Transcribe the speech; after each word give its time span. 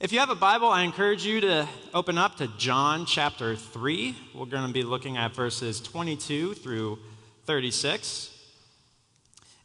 If 0.00 0.12
you 0.12 0.20
have 0.20 0.30
a 0.30 0.36
Bible, 0.36 0.68
I 0.68 0.82
encourage 0.82 1.26
you 1.26 1.40
to 1.40 1.68
open 1.92 2.18
up 2.18 2.36
to 2.36 2.46
John 2.56 3.04
chapter 3.04 3.56
3. 3.56 4.14
We're 4.32 4.46
going 4.46 4.68
to 4.68 4.72
be 4.72 4.84
looking 4.84 5.16
at 5.16 5.34
verses 5.34 5.80
22 5.80 6.54
through 6.54 7.00
36. 7.46 8.30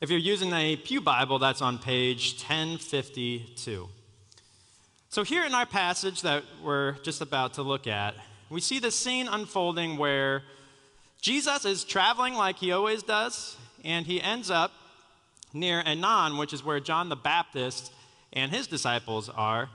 If 0.01 0.09
you're 0.09 0.17
using 0.17 0.51
a 0.51 0.75
Pew 0.75 1.01
Bible, 1.01 1.37
that's 1.37 1.61
on 1.61 1.77
page 1.77 2.33
1052. 2.39 3.87
So, 5.09 5.23
here 5.23 5.45
in 5.45 5.53
our 5.53 5.67
passage 5.67 6.23
that 6.23 6.41
we're 6.63 6.93
just 7.03 7.21
about 7.21 7.53
to 7.53 7.61
look 7.61 7.85
at, 7.85 8.15
we 8.49 8.59
see 8.59 8.79
the 8.79 8.89
scene 8.89 9.27
unfolding 9.27 9.97
where 9.97 10.41
Jesus 11.21 11.63
is 11.63 11.83
traveling 11.83 12.33
like 12.33 12.57
he 12.57 12.71
always 12.71 13.03
does, 13.03 13.55
and 13.85 14.07
he 14.07 14.19
ends 14.19 14.49
up 14.49 14.71
near 15.53 15.83
Aenon, 15.83 16.39
which 16.39 16.53
is 16.53 16.65
where 16.65 16.79
John 16.79 17.09
the 17.09 17.15
Baptist 17.15 17.93
and 18.35 18.51
his 18.51 18.65
disciples 18.65 19.29
are. 19.29 19.69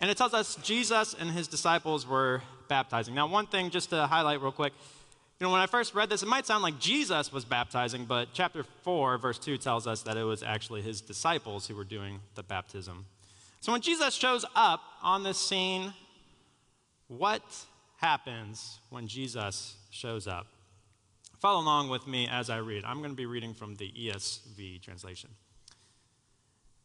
And 0.00 0.10
it 0.10 0.16
tells 0.16 0.34
us 0.34 0.56
Jesus 0.56 1.14
and 1.18 1.30
his 1.30 1.48
disciples 1.48 2.06
were 2.06 2.42
baptizing. 2.68 3.14
Now, 3.14 3.26
one 3.26 3.46
thing 3.46 3.70
just 3.70 3.90
to 3.90 4.06
highlight 4.06 4.40
real 4.40 4.52
quick. 4.52 4.72
You 5.40 5.46
know, 5.46 5.52
when 5.52 5.60
I 5.60 5.66
first 5.66 5.94
read 5.94 6.10
this, 6.10 6.22
it 6.22 6.28
might 6.28 6.46
sound 6.46 6.62
like 6.62 6.80
Jesus 6.80 7.32
was 7.32 7.44
baptizing, 7.44 8.04
but 8.06 8.30
chapter 8.32 8.64
4, 8.82 9.18
verse 9.18 9.38
2 9.38 9.56
tells 9.56 9.86
us 9.86 10.02
that 10.02 10.16
it 10.16 10.24
was 10.24 10.42
actually 10.42 10.82
his 10.82 11.00
disciples 11.00 11.68
who 11.68 11.76
were 11.76 11.84
doing 11.84 12.20
the 12.34 12.42
baptism. 12.42 13.06
So 13.60 13.70
when 13.72 13.80
Jesus 13.80 14.14
shows 14.14 14.44
up 14.56 14.80
on 15.02 15.22
the 15.22 15.34
scene, 15.34 15.94
what 17.06 17.42
happens 17.98 18.80
when 18.90 19.06
Jesus 19.06 19.76
shows 19.90 20.26
up? 20.26 20.46
Follow 21.38 21.60
along 21.60 21.88
with 21.88 22.06
me 22.06 22.28
as 22.28 22.50
I 22.50 22.58
read. 22.58 22.84
I'm 22.84 22.98
going 22.98 23.10
to 23.10 23.16
be 23.16 23.26
reading 23.26 23.54
from 23.54 23.76
the 23.76 23.92
ESV 23.92 24.82
translation. 24.82 25.30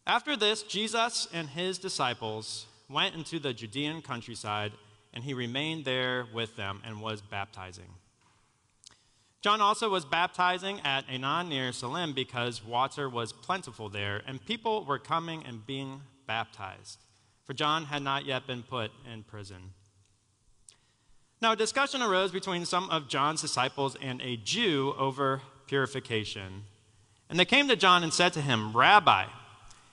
After 0.05 0.35
this, 0.35 0.61
Jesus 0.63 1.27
and 1.33 1.49
his 1.49 1.79
disciples 1.79 2.67
went 2.93 3.15
into 3.15 3.39
the 3.39 3.53
Judean 3.53 4.01
countryside, 4.01 4.71
and 5.13 5.23
he 5.23 5.33
remained 5.33 5.85
there 5.85 6.27
with 6.33 6.55
them 6.55 6.81
and 6.85 7.01
was 7.01 7.21
baptizing. 7.21 7.89
John 9.41 9.59
also 9.59 9.89
was 9.89 10.05
baptizing 10.05 10.79
at 10.85 11.05
Aenon 11.09 11.49
near 11.49 11.73
Salim 11.73 12.13
because 12.13 12.63
water 12.63 13.09
was 13.09 13.33
plentiful 13.33 13.89
there, 13.89 14.21
and 14.25 14.45
people 14.45 14.85
were 14.85 14.99
coming 14.99 15.43
and 15.45 15.65
being 15.67 16.01
baptized, 16.25 17.03
for 17.43 17.53
John 17.53 17.85
had 17.85 18.03
not 18.03 18.25
yet 18.25 18.47
been 18.47 18.63
put 18.63 18.91
in 19.11 19.23
prison. 19.23 19.73
Now, 21.41 21.51
a 21.51 21.57
discussion 21.57 22.01
arose 22.01 22.31
between 22.31 22.63
some 22.63 22.89
of 22.89 23.09
John's 23.09 23.41
disciples 23.41 23.97
and 24.01 24.21
a 24.21 24.37
Jew 24.37 24.93
over 24.97 25.41
purification. 25.67 26.63
And 27.29 27.37
they 27.37 27.43
came 27.43 27.67
to 27.67 27.75
John 27.75 28.01
and 28.01 28.13
said 28.13 28.31
to 28.33 28.41
him, 28.41 28.71
Rabbi, 28.71 29.25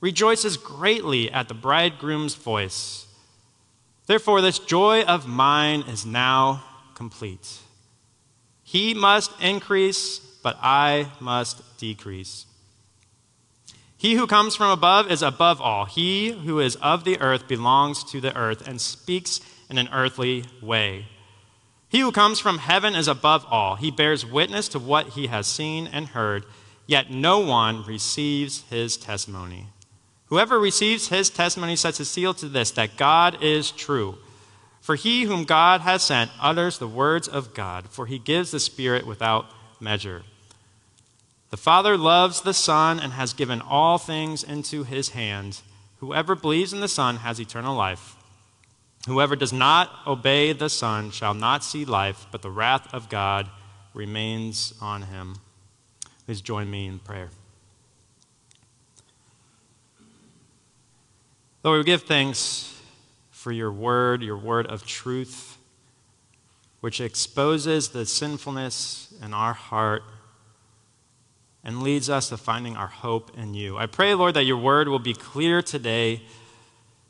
rejoices 0.00 0.56
greatly 0.56 1.30
at 1.30 1.48
the 1.48 1.54
bridegroom's 1.54 2.34
voice. 2.34 3.06
Therefore, 4.06 4.40
this 4.40 4.58
joy 4.58 5.02
of 5.02 5.28
mine 5.28 5.82
is 5.82 6.04
now 6.04 6.64
complete. 6.94 7.58
He 8.62 8.94
must 8.94 9.32
increase, 9.40 10.18
but 10.42 10.56
I 10.60 11.10
must 11.20 11.78
decrease. 11.78 12.46
He 13.96 14.14
who 14.14 14.26
comes 14.26 14.56
from 14.56 14.70
above 14.70 15.10
is 15.10 15.22
above 15.22 15.60
all. 15.60 15.84
He 15.84 16.30
who 16.32 16.58
is 16.58 16.76
of 16.76 17.04
the 17.04 17.20
earth 17.20 17.46
belongs 17.46 18.02
to 18.04 18.20
the 18.20 18.34
earth 18.36 18.66
and 18.66 18.80
speaks 18.80 19.40
in 19.68 19.76
an 19.76 19.90
earthly 19.92 20.44
way. 20.62 21.06
He 21.90 22.00
who 22.00 22.12
comes 22.12 22.38
from 22.38 22.58
heaven 22.58 22.94
is 22.94 23.08
above 23.08 23.44
all. 23.50 23.76
He 23.76 23.90
bears 23.90 24.24
witness 24.24 24.68
to 24.68 24.78
what 24.78 25.08
he 25.08 25.26
has 25.26 25.46
seen 25.46 25.86
and 25.86 26.06
heard, 26.08 26.46
yet 26.86 27.10
no 27.10 27.40
one 27.40 27.84
receives 27.84 28.62
his 28.70 28.96
testimony. 28.96 29.66
Whoever 30.30 30.58
receives 30.58 31.08
his 31.08 31.28
testimony 31.28 31.76
sets 31.76 32.00
a 32.00 32.04
seal 32.04 32.32
to 32.34 32.48
this 32.48 32.70
that 32.72 32.96
God 32.96 33.42
is 33.42 33.70
true. 33.70 34.16
For 34.80 34.94
he 34.94 35.24
whom 35.24 35.44
God 35.44 35.82
has 35.82 36.02
sent 36.02 36.30
utters 36.40 36.78
the 36.78 36.88
words 36.88 37.28
of 37.28 37.52
God, 37.52 37.88
for 37.90 38.06
he 38.06 38.18
gives 38.18 38.50
the 38.50 38.60
Spirit 38.60 39.06
without 39.06 39.46
measure. 39.78 40.22
The 41.50 41.56
Father 41.56 41.98
loves 41.98 42.40
the 42.40 42.54
Son 42.54 42.98
and 42.98 43.12
has 43.12 43.34
given 43.34 43.60
all 43.60 43.98
things 43.98 44.42
into 44.42 44.84
his 44.84 45.10
hand. 45.10 45.60
Whoever 45.98 46.34
believes 46.34 46.72
in 46.72 46.80
the 46.80 46.88
Son 46.88 47.16
has 47.16 47.40
eternal 47.40 47.76
life. 47.76 48.16
Whoever 49.06 49.34
does 49.34 49.52
not 49.52 49.90
obey 50.06 50.52
the 50.52 50.70
Son 50.70 51.10
shall 51.10 51.34
not 51.34 51.64
see 51.64 51.84
life, 51.84 52.26
but 52.30 52.42
the 52.42 52.50
wrath 52.50 52.92
of 52.94 53.08
God 53.08 53.50
remains 53.94 54.74
on 54.80 55.02
him. 55.02 55.36
Please 56.24 56.40
join 56.40 56.70
me 56.70 56.86
in 56.86 57.00
prayer. 57.00 57.30
Lord, 61.62 61.78
we 61.78 61.84
give 61.84 62.02
thanks 62.02 62.74
for 63.30 63.52
your 63.52 63.70
word, 63.70 64.22
your 64.22 64.38
word 64.38 64.66
of 64.66 64.86
truth, 64.86 65.58
which 66.80 67.02
exposes 67.02 67.90
the 67.90 68.06
sinfulness 68.06 69.12
in 69.22 69.34
our 69.34 69.52
heart 69.52 70.02
and 71.62 71.82
leads 71.82 72.08
us 72.08 72.30
to 72.30 72.38
finding 72.38 72.76
our 72.76 72.86
hope 72.86 73.36
in 73.36 73.52
you. 73.52 73.76
I 73.76 73.84
pray, 73.84 74.14
Lord, 74.14 74.34
that 74.34 74.44
your 74.44 74.56
word 74.56 74.88
will 74.88 74.98
be 74.98 75.12
clear 75.12 75.60
today, 75.60 76.22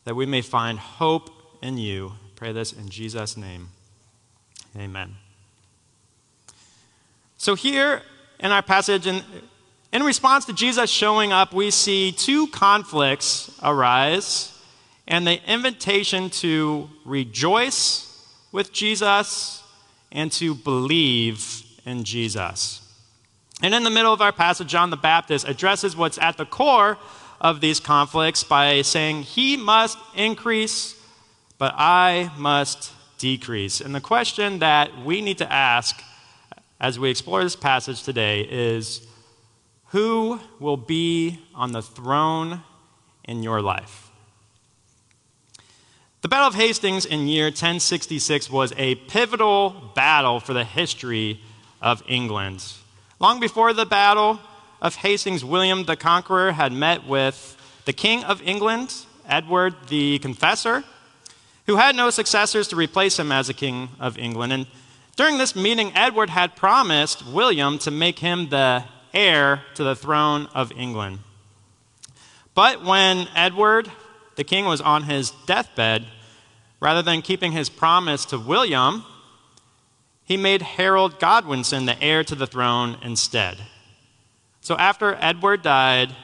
that 0.02 0.16
we 0.16 0.26
may 0.26 0.42
find 0.42 0.80
hope 0.80 1.30
in 1.62 1.78
you. 1.78 2.08
I 2.08 2.30
pray 2.34 2.52
this 2.52 2.72
in 2.72 2.88
Jesus' 2.88 3.36
name. 3.36 3.68
Amen. 4.76 5.14
So, 7.36 7.54
here 7.54 8.02
in 8.40 8.50
our 8.50 8.62
passage, 8.62 9.06
in, 9.06 9.22
in 9.92 10.02
response 10.02 10.44
to 10.44 10.52
Jesus 10.52 10.88
showing 10.88 11.32
up, 11.32 11.52
we 11.52 11.70
see 11.70 12.12
two 12.12 12.46
conflicts 12.48 13.50
arise 13.62 14.56
and 15.08 15.26
the 15.26 15.40
invitation 15.50 16.30
to 16.30 16.88
rejoice 17.04 18.06
with 18.52 18.72
Jesus 18.72 19.62
and 20.12 20.30
to 20.32 20.54
believe 20.54 21.64
in 21.84 22.04
Jesus. 22.04 22.80
And 23.62 23.74
in 23.74 23.82
the 23.82 23.90
middle 23.90 24.12
of 24.12 24.22
our 24.22 24.32
passage, 24.32 24.68
John 24.68 24.90
the 24.90 24.96
Baptist 24.96 25.46
addresses 25.48 25.96
what's 25.96 26.18
at 26.18 26.36
the 26.36 26.46
core 26.46 26.96
of 27.40 27.60
these 27.60 27.80
conflicts 27.80 28.44
by 28.44 28.82
saying, 28.82 29.22
He 29.22 29.56
must 29.56 29.98
increase, 30.14 30.94
but 31.58 31.74
I 31.76 32.30
must 32.38 32.92
decrease. 33.18 33.80
And 33.80 33.94
the 33.94 34.00
question 34.00 34.60
that 34.60 35.04
we 35.04 35.20
need 35.20 35.38
to 35.38 35.52
ask 35.52 36.00
as 36.80 36.98
we 36.98 37.10
explore 37.10 37.42
this 37.42 37.56
passage 37.56 38.02
today 38.02 38.40
is 38.42 39.06
who 39.90 40.40
will 40.58 40.76
be 40.76 41.38
on 41.54 41.72
the 41.72 41.82
throne 41.82 42.62
in 43.24 43.42
your 43.42 43.60
life? 43.60 44.10
The 46.22 46.28
Battle 46.28 46.48
of 46.48 46.54
Hastings 46.54 47.06
in 47.06 47.28
year 47.28 47.46
1066 47.46 48.50
was 48.50 48.72
a 48.76 48.94
pivotal 48.94 49.92
battle 49.94 50.38
for 50.38 50.52
the 50.52 50.64
history 50.64 51.40
of 51.80 52.02
England. 52.06 52.64
Long 53.18 53.40
before 53.40 53.72
the 53.72 53.86
Battle 53.86 54.38
of 54.82 54.96
Hastings, 54.96 55.44
William 55.44 55.84
the 55.84 55.96
Conqueror 55.96 56.52
had 56.52 56.72
met 56.72 57.06
with 57.06 57.56
the 57.84 57.92
King 57.92 58.22
of 58.24 58.42
England, 58.42 58.94
Edward 59.26 59.74
the 59.88 60.18
Confessor, 60.18 60.84
who 61.66 61.76
had 61.76 61.96
no 61.96 62.10
successors 62.10 62.68
to 62.68 62.76
replace 62.76 63.18
him 63.18 63.32
as 63.32 63.48
a 63.48 63.54
King 63.54 63.88
of 63.98 64.18
England. 64.18 64.52
And 64.52 64.66
during 65.16 65.38
this 65.38 65.56
meeting, 65.56 65.90
Edward 65.94 66.30
had 66.30 66.54
promised 66.54 67.26
William 67.26 67.78
to 67.78 67.90
make 67.90 68.18
him 68.18 68.50
the 68.50 68.84
heir 69.12 69.62
to 69.74 69.84
the 69.84 69.96
throne 69.96 70.48
of 70.54 70.72
England. 70.72 71.20
But 72.54 72.84
when 72.84 73.28
Edward, 73.34 73.90
the 74.36 74.44
king, 74.44 74.64
was 74.64 74.80
on 74.80 75.04
his 75.04 75.30
deathbed, 75.46 76.06
rather 76.80 77.02
than 77.02 77.22
keeping 77.22 77.52
his 77.52 77.68
promise 77.68 78.24
to 78.26 78.38
William, 78.38 79.04
he 80.24 80.36
made 80.36 80.62
Harold 80.62 81.18
Godwinson 81.18 81.86
the 81.86 82.00
heir 82.02 82.22
to 82.24 82.34
the 82.34 82.46
throne 82.46 82.96
instead. 83.02 83.58
So 84.60 84.76
after 84.76 85.16
Edward 85.20 85.62
died, 85.62 86.14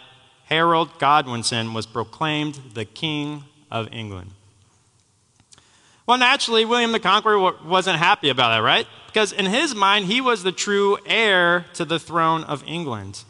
Harold 0.44 0.99
Godwinson 0.99 1.75
was 1.75 1.87
proclaimed 1.87 2.61
the 2.75 2.85
King 2.85 3.44
of 3.71 3.93
England. 3.93 4.31
Well, 6.06 6.19
naturally, 6.19 6.65
William 6.65 6.93
the 6.93 7.00
Conqueror 7.00 7.55
wasn't 7.65 7.99
happy 7.99 8.29
about 8.29 8.50
that, 8.50 8.62
right? 8.62 8.87
Because 9.17 9.33
in 9.33 9.47
his 9.47 9.75
mind, 9.75 10.05
he 10.05 10.21
was 10.21 10.43
the 10.43 10.53
true 10.53 10.99
heir 11.07 11.65
to 11.73 11.87
the 11.87 11.99
throne 11.99 12.45
of 12.45 12.63
England. 12.67 13.25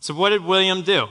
So, 0.00 0.14
what 0.14 0.30
did 0.30 0.44
William 0.44 0.82
do? 0.82 1.06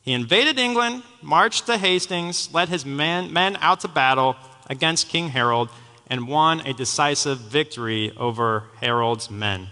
He 0.00 0.14
invaded 0.14 0.58
England, 0.58 1.02
marched 1.20 1.66
to 1.66 1.76
Hastings, 1.76 2.54
led 2.54 2.70
his 2.70 2.86
men, 2.86 3.30
men 3.30 3.58
out 3.60 3.80
to 3.80 3.88
battle 3.88 4.34
against 4.70 5.10
King 5.10 5.28
Harold, 5.28 5.68
and 6.06 6.26
won 6.26 6.60
a 6.60 6.72
decisive 6.72 7.36
victory 7.36 8.14
over 8.16 8.64
Harold's 8.80 9.30
men. 9.30 9.68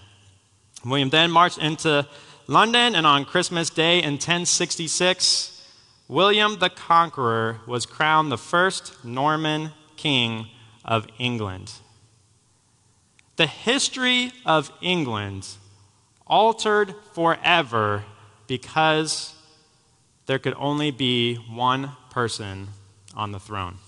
William 0.85 1.09
then 1.09 1.31
marched 1.31 1.57
into 1.57 2.07
London, 2.47 2.95
and 2.95 3.07
on 3.07 3.25
Christmas 3.25 3.71
Day 3.71 4.03
in 4.03 4.17
1066, 4.17 5.67
William 6.09 6.59
the 6.59 6.69
Conqueror 6.69 7.61
was 7.67 7.87
crowned 7.87 8.31
the 8.31 8.37
first 8.37 9.03
Norman 9.03 9.71
king 9.97 10.49
of 10.85 11.07
England. 11.19 11.73
The 13.37 13.47
history 13.47 14.33
of 14.45 14.71
England 14.81 15.49
altered 16.27 16.95
forever 17.15 18.05
because 18.47 19.35
there 20.27 20.39
could 20.39 20.55
only 20.59 20.91
be 20.91 21.35
one 21.35 21.93
person 22.11 22.69
on 23.15 23.33
the 23.33 23.41
throne. 23.41 23.79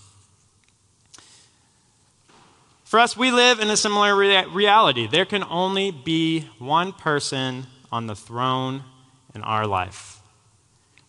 For 2.85 3.01
us, 3.01 3.17
we 3.17 3.31
live 3.31 3.61
in 3.61 3.71
a 3.71 3.77
similar 3.77 4.15
rea- 4.15 4.47
reality. 4.47 5.07
There 5.07 5.25
can 5.25 5.43
only 5.45 5.91
be 5.91 6.49
one 6.59 6.93
person 6.93 7.67
on 7.91 8.07
the 8.07 8.15
throne 8.15 8.85
in 9.35 9.43
our 9.43 9.67
life. 9.67 10.21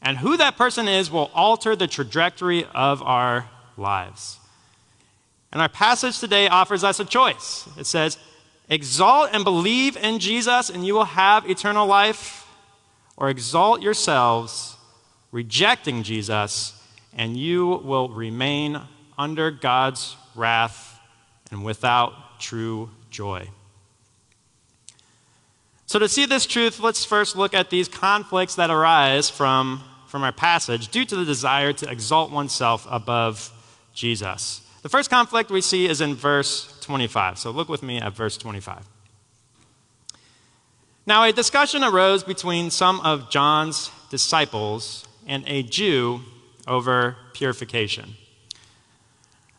And 0.01 0.17
who 0.17 0.38
that 0.38 0.57
person 0.57 0.88
is 0.88 1.11
will 1.11 1.31
alter 1.33 1.75
the 1.75 1.88
trajectory 1.88 2.65
of 2.73 3.01
our 3.01 3.49
lives. 3.77 4.39
And 5.55 5.61
our 5.61 5.69
passage 5.69 6.19
today 6.19 6.49
offers 6.49 6.83
us 6.83 6.99
a 6.99 7.05
choice. 7.05 7.65
It 7.77 7.85
says, 7.85 8.17
Exalt 8.67 9.29
and 9.31 9.45
believe 9.45 9.95
in 9.95 10.19
Jesus, 10.19 10.69
and 10.69 10.85
you 10.85 10.93
will 10.93 11.05
have 11.05 11.49
eternal 11.49 11.87
life, 11.87 12.45
or 13.15 13.29
exalt 13.29 13.81
yourselves, 13.81 14.75
rejecting 15.31 16.03
Jesus, 16.03 16.77
and 17.15 17.37
you 17.37 17.67
will 17.85 18.09
remain 18.09 18.81
under 19.17 19.49
God's 19.49 20.17
wrath 20.35 20.99
and 21.51 21.63
without 21.63 22.41
true 22.41 22.89
joy. 23.09 23.47
So, 25.85 25.99
to 25.99 26.09
see 26.09 26.25
this 26.25 26.45
truth, 26.45 26.81
let's 26.81 27.05
first 27.05 27.37
look 27.37 27.53
at 27.53 27.69
these 27.69 27.87
conflicts 27.87 28.55
that 28.55 28.69
arise 28.69 29.29
from, 29.29 29.81
from 30.07 30.21
our 30.23 30.33
passage 30.33 30.89
due 30.89 31.05
to 31.05 31.15
the 31.15 31.23
desire 31.23 31.71
to 31.71 31.89
exalt 31.89 32.29
oneself 32.29 32.85
above 32.89 33.53
Jesus. 33.93 34.59
The 34.85 34.89
first 34.89 35.09
conflict 35.09 35.49
we 35.49 35.61
see 35.61 35.87
is 35.87 35.99
in 35.99 36.13
verse 36.13 36.71
25. 36.81 37.39
So, 37.39 37.49
look 37.49 37.69
with 37.69 37.81
me 37.81 37.97
at 37.97 38.13
verse 38.13 38.37
25. 38.37 38.87
Now, 41.07 41.23
a 41.23 41.33
discussion 41.33 41.83
arose 41.83 42.23
between 42.23 42.69
some 42.69 42.99
of 42.99 43.31
John's 43.31 43.89
disciples 44.11 45.07
and 45.25 45.43
a 45.47 45.63
Jew 45.63 46.21
over 46.67 47.15
purification. 47.33 48.13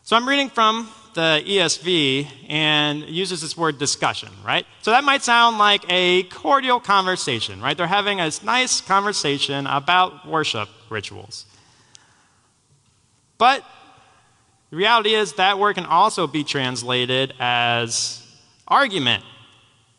So, 0.04 0.14
I'm 0.14 0.28
reading 0.28 0.48
from 0.48 0.88
the 1.14 1.42
ESV 1.44 2.28
and 2.48 3.02
uses 3.08 3.40
this 3.40 3.56
word 3.56 3.80
discussion, 3.80 4.28
right? 4.44 4.64
So 4.82 4.92
that 4.92 5.02
might 5.02 5.24
sound 5.24 5.58
like 5.58 5.84
a 5.88 6.22
cordial 6.22 6.78
conversation, 6.78 7.60
right? 7.60 7.76
They're 7.76 7.88
having 7.88 8.20
a 8.20 8.30
nice 8.44 8.80
conversation 8.80 9.66
about 9.66 10.28
worship 10.28 10.68
rituals. 10.88 11.46
But 13.38 13.64
the 14.76 14.80
reality 14.80 15.14
is 15.14 15.32
that 15.34 15.58
word 15.58 15.74
can 15.76 15.86
also 15.86 16.26
be 16.26 16.44
translated 16.44 17.32
as 17.40 18.22
argument 18.68 19.24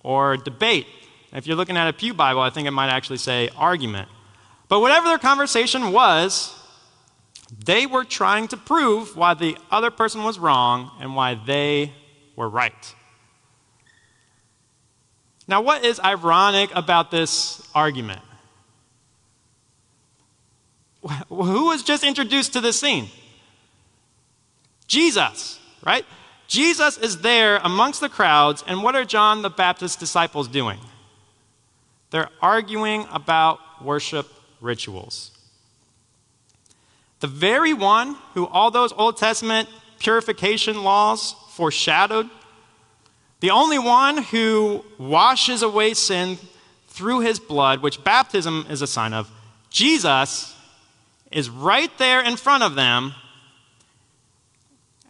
or 0.03 0.37
debate. 0.37 0.85
If 1.33 1.47
you're 1.47 1.55
looking 1.55 1.77
at 1.77 1.87
a 1.87 1.93
Pew 1.93 2.13
Bible, 2.13 2.41
I 2.41 2.51
think 2.51 2.67
it 2.67 2.71
might 2.71 2.89
actually 2.89 3.17
say 3.17 3.49
argument. 3.57 4.07
But 4.69 4.81
whatever 4.81 5.07
their 5.07 5.17
conversation 5.17 5.91
was, 5.91 6.53
they 7.65 7.87
were 7.87 8.03
trying 8.03 8.49
to 8.49 8.57
prove 8.57 9.17
why 9.17 9.33
the 9.33 9.57
other 9.71 9.89
person 9.89 10.23
was 10.23 10.37
wrong 10.37 10.91
and 10.99 11.15
why 11.15 11.33
they 11.33 11.91
were 12.35 12.47
right. 12.47 12.93
Now, 15.47 15.61
what 15.61 15.83
is 15.83 15.99
ironic 15.99 16.69
about 16.75 17.09
this 17.09 17.67
argument? 17.73 18.21
Who 21.29 21.65
was 21.65 21.81
just 21.81 22.03
introduced 22.03 22.53
to 22.53 22.61
this 22.61 22.79
scene? 22.79 23.09
Jesus, 24.87 25.59
right? 25.85 26.05
Jesus 26.47 26.97
is 26.97 27.19
there 27.21 27.57
amongst 27.57 27.99
the 27.99 28.09
crowds, 28.09 28.63
and 28.65 28.81
what 28.81 28.95
are 28.95 29.05
John 29.05 29.41
the 29.41 29.49
Baptist's 29.49 29.97
disciples 29.97 30.47
doing? 30.47 30.79
They're 32.09 32.29
arguing 32.41 33.05
about 33.11 33.59
worship 33.83 34.27
rituals. 34.61 35.31
The 37.19 37.27
very 37.27 37.73
one 37.73 38.15
who 38.33 38.47
all 38.47 38.71
those 38.71 38.93
Old 38.93 39.17
Testament 39.17 39.67
purification 39.99 40.83
laws 40.83 41.35
foreshadowed, 41.49 42.29
the 43.39 43.51
only 43.51 43.79
one 43.79 44.23
who 44.23 44.85
washes 44.97 45.61
away 45.61 45.93
sin 45.93 46.37
through 46.87 47.19
his 47.19 47.39
blood, 47.39 47.81
which 47.81 48.03
baptism 48.03 48.65
is 48.69 48.81
a 48.81 48.87
sign 48.87 49.13
of, 49.13 49.29
Jesus 49.69 50.55
is 51.31 51.49
right 51.49 51.91
there 51.97 52.21
in 52.21 52.37
front 52.37 52.63
of 52.63 52.75
them, 52.75 53.13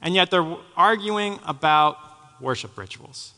and 0.02 0.14
yet 0.16 0.32
they're 0.32 0.58
arguing 0.76 1.40
about 1.46 1.98
worship 2.40 2.78
rituals. 2.78 3.34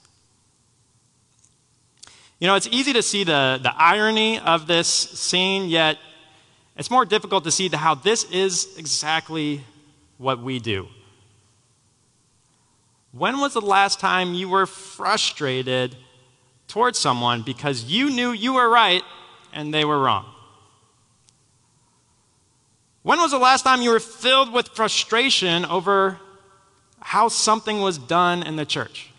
You 2.40 2.48
know, 2.48 2.56
it's 2.56 2.68
easy 2.72 2.94
to 2.94 3.02
see 3.02 3.24
the, 3.24 3.60
the 3.62 3.74
irony 3.76 4.40
of 4.40 4.66
this 4.66 4.88
scene, 4.88 5.70
yet 5.70 5.98
it's 6.78 6.90
more 6.90 7.06
difficult 7.06 7.44
to 7.44 7.52
see 7.52 7.68
how 7.68 7.96
this 7.96 8.24
is 8.32 8.78
exactly 8.78 9.62
what 10.18 10.40
we 10.40 10.60
do. 10.60 10.88
When 13.12 13.40
was 13.40 13.54
the 13.54 13.62
last 13.62 14.00
time 14.00 14.34
you 14.34 14.48
were 14.48 14.66
frustrated 14.66 15.98
towards 16.68 16.98
someone 16.98 17.42
because 17.42 17.84
you 17.86 18.10
knew 18.10 18.32
you 18.32 18.54
were 18.54 18.70
right 18.70 19.04
and 19.52 19.74
they 19.74 19.84
were 19.84 20.00
wrong? 20.00 20.26
When 23.02 23.20
was 23.20 23.32
the 23.32 23.40
last 23.40 23.64
time 23.64 23.82
you 23.82 23.90
were 23.90 24.00
filled 24.00 24.54
with 24.54 24.70
frustration 24.70 25.66
over 25.66 26.20
how 27.02 27.28
something 27.28 27.82
was 27.82 27.98
done 27.98 28.44
in 28.44 28.56
the 28.56 28.66
church? 28.66 29.12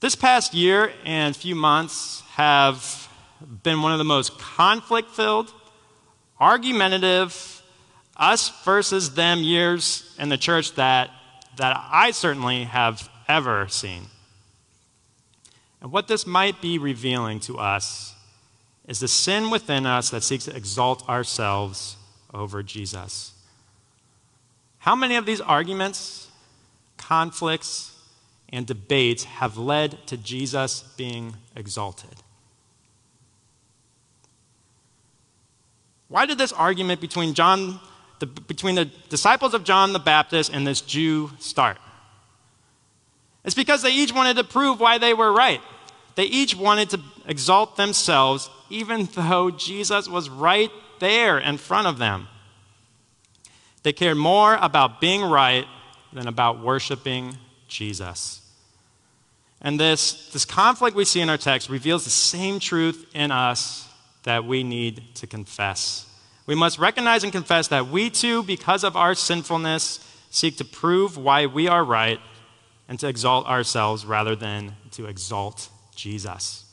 This 0.00 0.14
past 0.14 0.54
year 0.54 0.92
and 1.04 1.34
few 1.34 1.54
months 1.54 2.22
have 2.32 3.08
been 3.62 3.82
one 3.82 3.92
of 3.92 3.98
the 3.98 4.04
most 4.04 4.38
conflict 4.38 5.10
filled, 5.10 5.52
argumentative, 6.38 7.62
us 8.16 8.50
versus 8.64 9.14
them 9.14 9.42
years 9.42 10.14
in 10.18 10.28
the 10.28 10.38
church 10.38 10.74
that, 10.74 11.10
that 11.56 11.76
I 11.90 12.10
certainly 12.10 12.64
have 12.64 13.08
ever 13.28 13.68
seen. 13.68 14.04
And 15.80 15.92
what 15.92 16.08
this 16.08 16.26
might 16.26 16.60
be 16.60 16.78
revealing 16.78 17.38
to 17.40 17.58
us 17.58 18.14
is 18.86 19.00
the 19.00 19.08
sin 19.08 19.50
within 19.50 19.86
us 19.86 20.10
that 20.10 20.22
seeks 20.22 20.46
to 20.46 20.56
exalt 20.56 21.08
ourselves 21.08 21.96
over 22.32 22.62
Jesus. 22.62 23.32
How 24.88 24.96
many 24.96 25.16
of 25.16 25.26
these 25.26 25.42
arguments, 25.42 26.28
conflicts, 26.96 27.94
and 28.48 28.66
debates 28.66 29.24
have 29.24 29.58
led 29.58 29.98
to 30.06 30.16
Jesus 30.16 30.80
being 30.96 31.36
exalted? 31.54 32.14
Why 36.08 36.24
did 36.24 36.38
this 36.38 36.54
argument 36.54 37.02
between 37.02 37.34
John, 37.34 37.80
the, 38.20 38.24
between 38.28 38.76
the 38.76 38.86
disciples 39.10 39.52
of 39.52 39.62
John 39.62 39.92
the 39.92 39.98
Baptist 39.98 40.50
and 40.54 40.66
this 40.66 40.80
Jew 40.80 41.32
start? 41.38 41.76
It's 43.44 43.54
because 43.54 43.82
they 43.82 43.92
each 43.92 44.14
wanted 44.14 44.38
to 44.38 44.44
prove 44.44 44.80
why 44.80 44.96
they 44.96 45.12
were 45.12 45.30
right. 45.30 45.60
They 46.14 46.24
each 46.24 46.56
wanted 46.56 46.88
to 46.88 47.00
exalt 47.26 47.76
themselves, 47.76 48.48
even 48.70 49.04
though 49.12 49.50
Jesus 49.50 50.08
was 50.08 50.30
right 50.30 50.70
there 50.98 51.38
in 51.38 51.58
front 51.58 51.88
of 51.88 51.98
them. 51.98 52.28
They 53.88 53.94
cared 53.94 54.18
more 54.18 54.54
about 54.60 55.00
being 55.00 55.22
right 55.22 55.64
than 56.12 56.28
about 56.28 56.60
worshiping 56.60 57.38
Jesus. 57.68 58.42
And 59.62 59.80
this, 59.80 60.28
this 60.28 60.44
conflict 60.44 60.94
we 60.94 61.06
see 61.06 61.22
in 61.22 61.30
our 61.30 61.38
text 61.38 61.70
reveals 61.70 62.04
the 62.04 62.10
same 62.10 62.60
truth 62.60 63.06
in 63.14 63.30
us 63.30 63.88
that 64.24 64.44
we 64.44 64.62
need 64.62 65.04
to 65.14 65.26
confess. 65.26 66.04
We 66.44 66.54
must 66.54 66.78
recognize 66.78 67.24
and 67.24 67.32
confess 67.32 67.68
that 67.68 67.88
we 67.88 68.10
too, 68.10 68.42
because 68.42 68.84
of 68.84 68.94
our 68.94 69.14
sinfulness, 69.14 70.06
seek 70.28 70.58
to 70.58 70.66
prove 70.66 71.16
why 71.16 71.46
we 71.46 71.66
are 71.66 71.82
right 71.82 72.20
and 72.88 73.00
to 73.00 73.08
exalt 73.08 73.46
ourselves 73.46 74.04
rather 74.04 74.36
than 74.36 74.76
to 74.90 75.06
exalt 75.06 75.70
Jesus. 75.94 76.66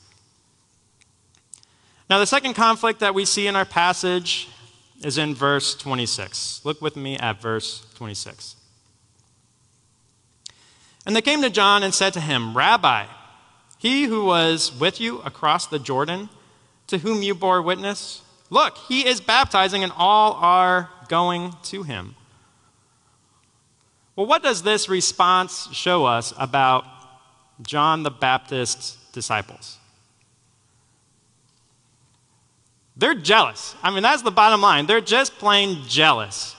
Now, 2.10 2.18
the 2.18 2.26
second 2.26 2.52
conflict 2.52 3.00
that 3.00 3.14
we 3.14 3.24
see 3.24 3.46
in 3.46 3.56
our 3.56 3.64
passage 3.64 4.50
is 5.02 5.18
in 5.18 5.34
verse 5.34 5.74
26. 5.74 6.62
Look 6.64 6.80
with 6.80 6.96
me 6.96 7.16
at 7.18 7.40
verse 7.40 7.86
26. 7.96 8.56
And 11.04 11.14
they 11.14 11.22
came 11.22 11.42
to 11.42 11.50
John 11.50 11.82
and 11.82 11.94
said 11.94 12.12
to 12.14 12.20
him, 12.20 12.56
Rabbi, 12.56 13.06
he 13.78 14.04
who 14.04 14.24
was 14.24 14.72
with 14.72 15.00
you 15.00 15.18
across 15.20 15.66
the 15.66 15.78
Jordan, 15.78 16.28
to 16.88 16.98
whom 16.98 17.22
you 17.22 17.34
bore 17.34 17.62
witness, 17.62 18.22
Look, 18.50 18.78
he 18.88 19.06
is 19.06 19.20
baptizing, 19.20 19.82
and 19.82 19.92
all 19.96 20.34
are 20.34 20.88
going 21.08 21.54
to 21.64 21.82
him. 21.82 22.14
Well, 24.14 24.26
what 24.26 24.42
does 24.42 24.62
this 24.62 24.88
response 24.88 25.68
show 25.72 26.04
us 26.04 26.32
about 26.38 26.84
John 27.62 28.02
the 28.02 28.10
Baptist's 28.10 28.96
disciples? 29.12 29.78
They're 32.96 33.14
jealous. 33.14 33.74
I 33.82 33.90
mean, 33.90 34.02
that's 34.02 34.22
the 34.22 34.30
bottom 34.30 34.62
line. 34.62 34.86
They're 34.86 35.00
just 35.00 35.38
plain 35.38 35.82
jealous. 35.86 36.56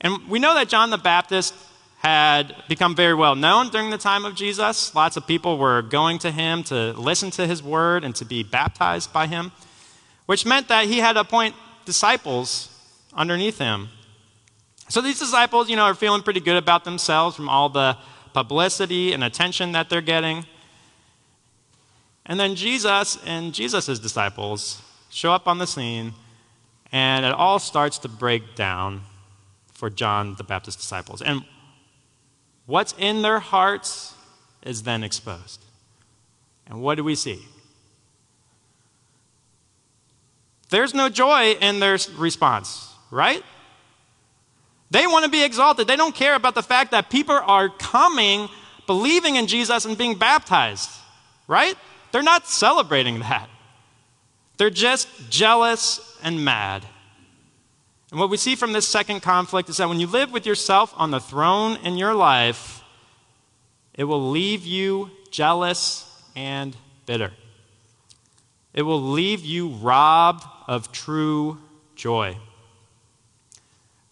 And 0.00 0.28
we 0.28 0.38
know 0.38 0.54
that 0.54 0.68
John 0.68 0.90
the 0.90 0.98
Baptist 0.98 1.54
had 1.98 2.54
become 2.68 2.94
very 2.94 3.14
well 3.14 3.34
known 3.34 3.70
during 3.70 3.90
the 3.90 3.98
time 3.98 4.24
of 4.24 4.34
Jesus. 4.34 4.94
Lots 4.94 5.16
of 5.16 5.26
people 5.26 5.58
were 5.58 5.82
going 5.82 6.18
to 6.20 6.30
him 6.30 6.62
to 6.64 6.92
listen 6.92 7.30
to 7.32 7.46
his 7.46 7.62
word 7.62 8.04
and 8.04 8.14
to 8.16 8.24
be 8.24 8.42
baptized 8.42 9.12
by 9.12 9.26
him, 9.26 9.52
which 10.26 10.46
meant 10.46 10.68
that 10.68 10.86
he 10.86 10.98
had 10.98 11.14
to 11.14 11.20
appoint 11.20 11.54
disciples 11.84 12.68
underneath 13.14 13.58
him. 13.58 13.88
So 14.88 15.00
these 15.00 15.18
disciples, 15.18 15.68
you 15.68 15.76
know, 15.76 15.84
are 15.84 15.94
feeling 15.94 16.22
pretty 16.22 16.40
good 16.40 16.56
about 16.56 16.84
themselves 16.84 17.36
from 17.36 17.48
all 17.48 17.68
the 17.68 17.96
publicity 18.32 19.12
and 19.12 19.22
attention 19.22 19.72
that 19.72 19.90
they're 19.90 20.00
getting. 20.00 20.46
And 22.24 22.38
then 22.38 22.54
Jesus 22.54 23.18
and 23.26 23.52
Jesus' 23.52 23.98
disciples 23.98 24.82
show 25.18 25.32
up 25.32 25.48
on 25.48 25.58
the 25.58 25.66
scene, 25.66 26.14
and 26.92 27.24
it 27.24 27.32
all 27.32 27.58
starts 27.58 27.98
to 27.98 28.08
break 28.08 28.54
down 28.54 29.00
for 29.72 29.90
John 29.90 30.36
the 30.36 30.44
Baptist 30.44 30.78
disciples. 30.78 31.20
And 31.20 31.44
what's 32.66 32.94
in 32.98 33.22
their 33.22 33.40
hearts 33.40 34.14
is 34.62 34.84
then 34.84 35.02
exposed. 35.02 35.64
And 36.68 36.80
what 36.80 36.94
do 36.94 37.02
we 37.02 37.16
see? 37.16 37.44
There's 40.70 40.94
no 40.94 41.08
joy 41.08 41.56
in 41.60 41.80
their 41.80 41.98
response, 42.16 42.92
right? 43.10 43.42
They 44.92 45.06
want 45.08 45.24
to 45.24 45.30
be 45.30 45.42
exalted. 45.42 45.88
They 45.88 45.96
don't 45.96 46.14
care 46.14 46.36
about 46.36 46.54
the 46.54 46.62
fact 46.62 46.92
that 46.92 47.10
people 47.10 47.34
are 47.34 47.68
coming, 47.68 48.48
believing 48.86 49.34
in 49.34 49.48
Jesus, 49.48 49.84
and 49.84 49.98
being 49.98 50.16
baptized, 50.16 50.90
right? 51.48 51.74
They're 52.12 52.22
not 52.22 52.46
celebrating 52.46 53.18
that. 53.20 53.48
They're 54.58 54.70
just 54.70 55.08
jealous 55.30 56.18
and 56.22 56.44
mad. 56.44 56.84
And 58.10 58.18
what 58.18 58.30
we 58.30 58.36
see 58.36 58.56
from 58.56 58.72
this 58.72 58.88
second 58.88 59.20
conflict 59.20 59.68
is 59.68 59.76
that 59.76 59.88
when 59.88 60.00
you 60.00 60.06
live 60.06 60.32
with 60.32 60.46
yourself 60.46 60.92
on 60.96 61.10
the 61.10 61.20
throne 61.20 61.76
in 61.84 61.96
your 61.96 62.14
life, 62.14 62.82
it 63.94 64.04
will 64.04 64.30
leave 64.30 64.64
you 64.64 65.10
jealous 65.30 66.04
and 66.34 66.76
bitter. 67.06 67.32
It 68.72 68.82
will 68.82 69.02
leave 69.02 69.44
you 69.44 69.68
robbed 69.68 70.44
of 70.66 70.92
true 70.92 71.58
joy. 71.96 72.36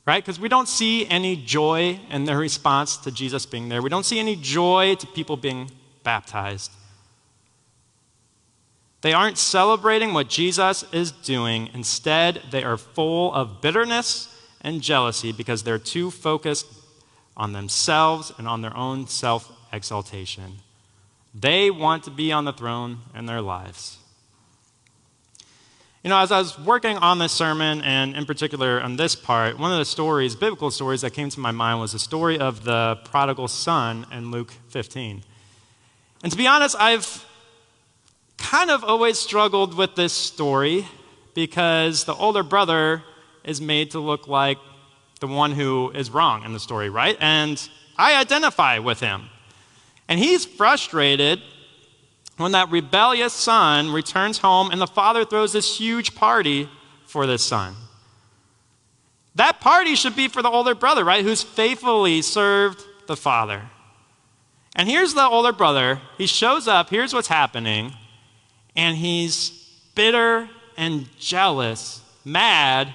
Right? 0.04 0.22
Because 0.22 0.38
we 0.38 0.48
don't 0.48 0.68
see 0.68 1.06
any 1.08 1.36
joy 1.36 1.98
in 2.10 2.24
their 2.24 2.38
response 2.38 2.96
to 2.98 3.10
Jesus 3.10 3.46
being 3.46 3.68
there. 3.68 3.82
We 3.82 3.90
don't 3.90 4.06
see 4.06 4.20
any 4.20 4.36
joy 4.36 4.94
to 4.96 5.06
people 5.08 5.36
being 5.36 5.70
baptized. 6.04 6.70
They 9.06 9.12
aren't 9.12 9.38
celebrating 9.38 10.14
what 10.14 10.28
Jesus 10.28 10.84
is 10.90 11.12
doing. 11.12 11.70
Instead, 11.72 12.42
they 12.50 12.64
are 12.64 12.76
full 12.76 13.32
of 13.32 13.60
bitterness 13.60 14.36
and 14.62 14.82
jealousy 14.82 15.30
because 15.30 15.62
they're 15.62 15.78
too 15.78 16.10
focused 16.10 16.66
on 17.36 17.52
themselves 17.52 18.32
and 18.36 18.48
on 18.48 18.62
their 18.62 18.76
own 18.76 19.06
self 19.06 19.52
exaltation. 19.72 20.54
They 21.32 21.70
want 21.70 22.02
to 22.02 22.10
be 22.10 22.32
on 22.32 22.46
the 22.46 22.52
throne 22.52 22.98
in 23.14 23.26
their 23.26 23.40
lives. 23.40 23.98
You 26.02 26.10
know, 26.10 26.18
as 26.18 26.32
I 26.32 26.40
was 26.40 26.58
working 26.58 26.96
on 26.96 27.20
this 27.20 27.30
sermon, 27.30 27.82
and 27.82 28.16
in 28.16 28.26
particular 28.26 28.82
on 28.82 28.96
this 28.96 29.14
part, 29.14 29.56
one 29.56 29.70
of 29.70 29.78
the 29.78 29.84
stories, 29.84 30.34
biblical 30.34 30.72
stories 30.72 31.02
that 31.02 31.12
came 31.12 31.30
to 31.30 31.38
my 31.38 31.52
mind 31.52 31.78
was 31.78 31.92
the 31.92 32.00
story 32.00 32.40
of 32.40 32.64
the 32.64 32.98
prodigal 33.04 33.46
son 33.46 34.04
in 34.10 34.32
Luke 34.32 34.52
15. 34.70 35.22
And 36.25 36.32
to 36.32 36.36
be 36.36 36.48
honest, 36.48 36.75
I've 36.80 37.25
kind 38.38 38.70
of 38.70 38.84
always 38.84 39.18
struggled 39.18 39.74
with 39.74 39.94
this 39.94 40.12
story 40.12 40.86
because 41.34 42.04
the 42.04 42.14
older 42.14 42.42
brother 42.42 43.02
is 43.44 43.60
made 43.60 43.92
to 43.92 44.00
look 44.00 44.28
like 44.28 44.58
the 45.20 45.26
one 45.26 45.52
who 45.52 45.90
is 45.90 46.10
wrong 46.10 46.44
in 46.44 46.52
the 46.52 46.60
story, 46.60 46.90
right? 46.90 47.16
And 47.20 47.68
I 47.96 48.20
identify 48.20 48.78
with 48.78 49.00
him. 49.00 49.30
And 50.08 50.20
he's 50.20 50.44
frustrated 50.44 51.40
when 52.36 52.52
that 52.52 52.70
rebellious 52.70 53.32
son 53.32 53.92
returns 53.92 54.38
home 54.38 54.70
and 54.70 54.80
the 54.80 54.86
father 54.86 55.24
throws 55.24 55.52
this 55.52 55.78
huge 55.78 56.14
party 56.14 56.68
for 57.06 57.26
this 57.26 57.42
son. 57.42 57.74
That 59.34 59.60
party 59.60 59.94
should 59.94 60.16
be 60.16 60.28
for 60.28 60.42
the 60.42 60.50
older 60.50 60.74
brother, 60.74 61.04
right? 61.04 61.24
Who's 61.24 61.42
faithfully 61.42 62.22
served 62.22 62.82
the 63.06 63.16
father. 63.16 63.62
And 64.74 64.88
here's 64.88 65.14
the 65.14 65.24
older 65.24 65.52
brother. 65.52 66.00
He 66.18 66.26
shows 66.26 66.68
up. 66.68 66.90
Here's 66.90 67.14
what's 67.14 67.28
happening 67.28 67.92
and 68.76 68.97
he's 68.97 69.50
bitter 69.95 70.49
and 70.76 71.09
jealous, 71.18 72.02
mad, 72.25 72.95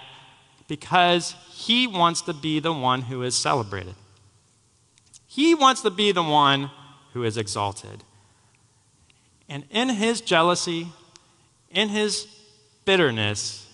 because 0.67 1.35
he 1.51 1.87
wants 1.87 2.21
to 2.21 2.33
be 2.33 2.59
the 2.59 2.71
one 2.71 3.01
who 3.01 3.23
is 3.23 3.35
celebrated. 3.35 3.95
He 5.27 5.55
wants 5.55 5.81
to 5.81 5.89
be 5.89 6.11
the 6.11 6.23
one 6.23 6.69
who 7.13 7.23
is 7.23 7.37
exalted. 7.37 8.03
And 9.49 9.65
in 9.69 9.89
his 9.89 10.21
jealousy, 10.21 10.87
in 11.69 11.89
his 11.89 12.27
bitterness, 12.85 13.67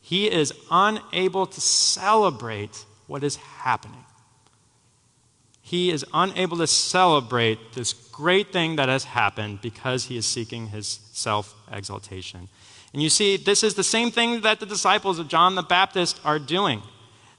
he 0.00 0.30
is 0.30 0.52
unable 0.70 1.46
to 1.46 1.60
celebrate 1.60 2.84
what 3.06 3.22
is 3.22 3.36
happening. 3.36 4.04
He 5.62 5.90
is 5.90 6.04
unable 6.12 6.56
to 6.56 6.66
celebrate 6.66 7.74
this 7.74 7.92
great 8.20 8.52
thing 8.52 8.76
that 8.76 8.90
has 8.90 9.04
happened 9.04 9.62
because 9.62 10.04
he 10.04 10.16
is 10.18 10.26
seeking 10.26 10.68
his 10.68 11.00
self 11.12 11.54
exaltation. 11.72 12.48
And 12.92 13.02
you 13.02 13.08
see, 13.08 13.38
this 13.38 13.62
is 13.62 13.74
the 13.74 13.84
same 13.96 14.10
thing 14.10 14.42
that 14.42 14.60
the 14.60 14.66
disciples 14.66 15.18
of 15.18 15.26
John 15.26 15.54
the 15.54 15.62
Baptist 15.62 16.20
are 16.22 16.38
doing. 16.38 16.82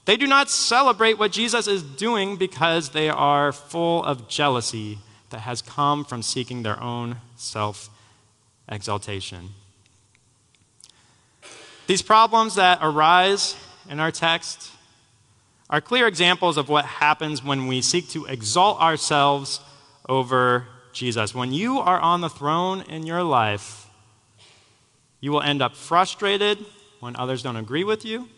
They 0.06 0.16
do 0.16 0.26
not 0.26 0.50
celebrate 0.50 1.18
what 1.18 1.30
Jesus 1.30 1.68
is 1.68 1.84
doing 1.84 2.36
because 2.36 2.90
they 2.90 3.08
are 3.08 3.52
full 3.52 4.02
of 4.02 4.28
jealousy 4.28 4.98
that 5.30 5.42
has 5.42 5.62
come 5.62 6.04
from 6.04 6.20
seeking 6.20 6.64
their 6.64 6.80
own 6.82 7.18
self 7.36 7.88
exaltation. 8.68 9.50
These 11.86 12.02
problems 12.02 12.56
that 12.56 12.78
arise 12.82 13.56
in 13.88 14.00
our 14.00 14.10
text 14.10 14.72
are 15.70 15.80
clear 15.80 16.08
examples 16.08 16.56
of 16.56 16.68
what 16.68 16.84
happens 16.84 17.44
when 17.44 17.68
we 17.68 17.82
seek 17.82 18.08
to 18.10 18.24
exalt 18.26 18.80
ourselves 18.80 19.60
over 20.08 20.66
Jesus. 20.92 21.34
When 21.34 21.52
you 21.52 21.78
are 21.78 21.98
on 21.98 22.20
the 22.20 22.28
throne 22.28 22.82
in 22.82 23.06
your 23.06 23.22
life, 23.22 23.86
you 25.20 25.32
will 25.32 25.42
end 25.42 25.62
up 25.62 25.76
frustrated 25.76 26.58
when 27.00 27.16
others 27.16 27.42
don't 27.42 27.56
agree 27.56 27.84
with 27.84 28.04
you, 28.04 28.28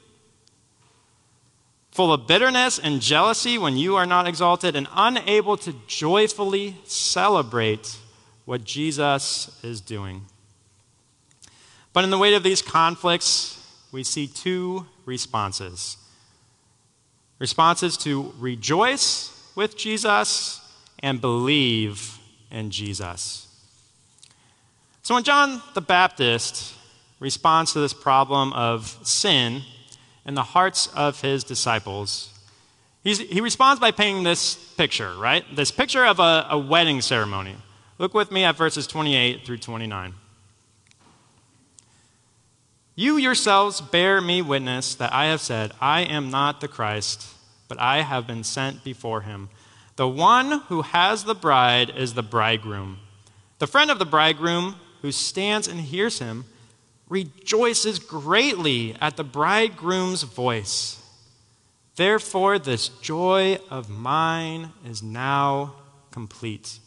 full 1.90 2.12
of 2.12 2.26
bitterness 2.26 2.78
and 2.78 3.00
jealousy 3.00 3.58
when 3.58 3.76
you 3.76 3.96
are 3.96 4.06
not 4.06 4.26
exalted, 4.26 4.76
and 4.76 4.86
unable 4.94 5.56
to 5.58 5.74
joyfully 5.86 6.76
celebrate 6.84 7.96
what 8.44 8.64
Jesus 8.64 9.58
is 9.62 9.80
doing. 9.80 10.26
But 11.92 12.04
in 12.04 12.10
the 12.10 12.18
weight 12.18 12.34
of 12.34 12.42
these 12.42 12.62
conflicts, 12.62 13.60
we 13.92 14.02
see 14.02 14.26
two 14.26 14.86
responses 15.04 15.96
responses 17.40 17.96
to 17.96 18.32
rejoice 18.38 19.52
with 19.56 19.76
Jesus 19.76 20.63
and 21.04 21.20
believe 21.20 22.18
in 22.50 22.70
Jesus. 22.70 23.46
So 25.02 25.14
when 25.14 25.22
John 25.22 25.60
the 25.74 25.82
Baptist 25.82 26.74
responds 27.20 27.74
to 27.74 27.80
this 27.80 27.92
problem 27.92 28.54
of 28.54 28.98
sin 29.02 29.60
in 30.24 30.34
the 30.34 30.42
hearts 30.42 30.86
of 30.94 31.20
his 31.20 31.44
disciples, 31.44 32.30
he 33.02 33.42
responds 33.42 33.80
by 33.80 33.90
painting 33.90 34.22
this 34.22 34.54
picture, 34.54 35.14
right? 35.18 35.44
This 35.54 35.70
picture 35.70 36.06
of 36.06 36.20
a, 36.20 36.46
a 36.48 36.58
wedding 36.58 37.02
ceremony. 37.02 37.56
Look 37.98 38.14
with 38.14 38.32
me 38.32 38.44
at 38.44 38.56
verses 38.56 38.86
28 38.86 39.44
through 39.44 39.58
29. 39.58 40.14
You 42.94 43.18
yourselves 43.18 43.82
bear 43.82 44.22
me 44.22 44.40
witness 44.40 44.94
that 44.94 45.12
I 45.12 45.26
have 45.26 45.42
said, 45.42 45.72
I 45.82 46.00
am 46.00 46.30
not 46.30 46.62
the 46.62 46.68
Christ, 46.68 47.28
but 47.68 47.78
I 47.78 48.00
have 48.00 48.26
been 48.26 48.42
sent 48.42 48.82
before 48.82 49.20
him. 49.20 49.50
The 49.96 50.08
one 50.08 50.60
who 50.68 50.82
has 50.82 51.24
the 51.24 51.34
bride 51.34 51.90
is 51.96 52.14
the 52.14 52.22
bridegroom. 52.22 52.98
The 53.58 53.66
friend 53.66 53.90
of 53.90 53.98
the 53.98 54.04
bridegroom, 54.04 54.76
who 55.02 55.12
stands 55.12 55.68
and 55.68 55.80
hears 55.80 56.18
him, 56.18 56.44
rejoices 57.08 57.98
greatly 57.98 58.96
at 59.00 59.16
the 59.16 59.24
bridegroom's 59.24 60.22
voice. 60.22 61.00
Therefore, 61.96 62.58
this 62.58 62.88
joy 62.88 63.58
of 63.70 63.88
mine 63.88 64.72
is 64.84 65.02
now 65.02 65.74
complete. 66.10 66.80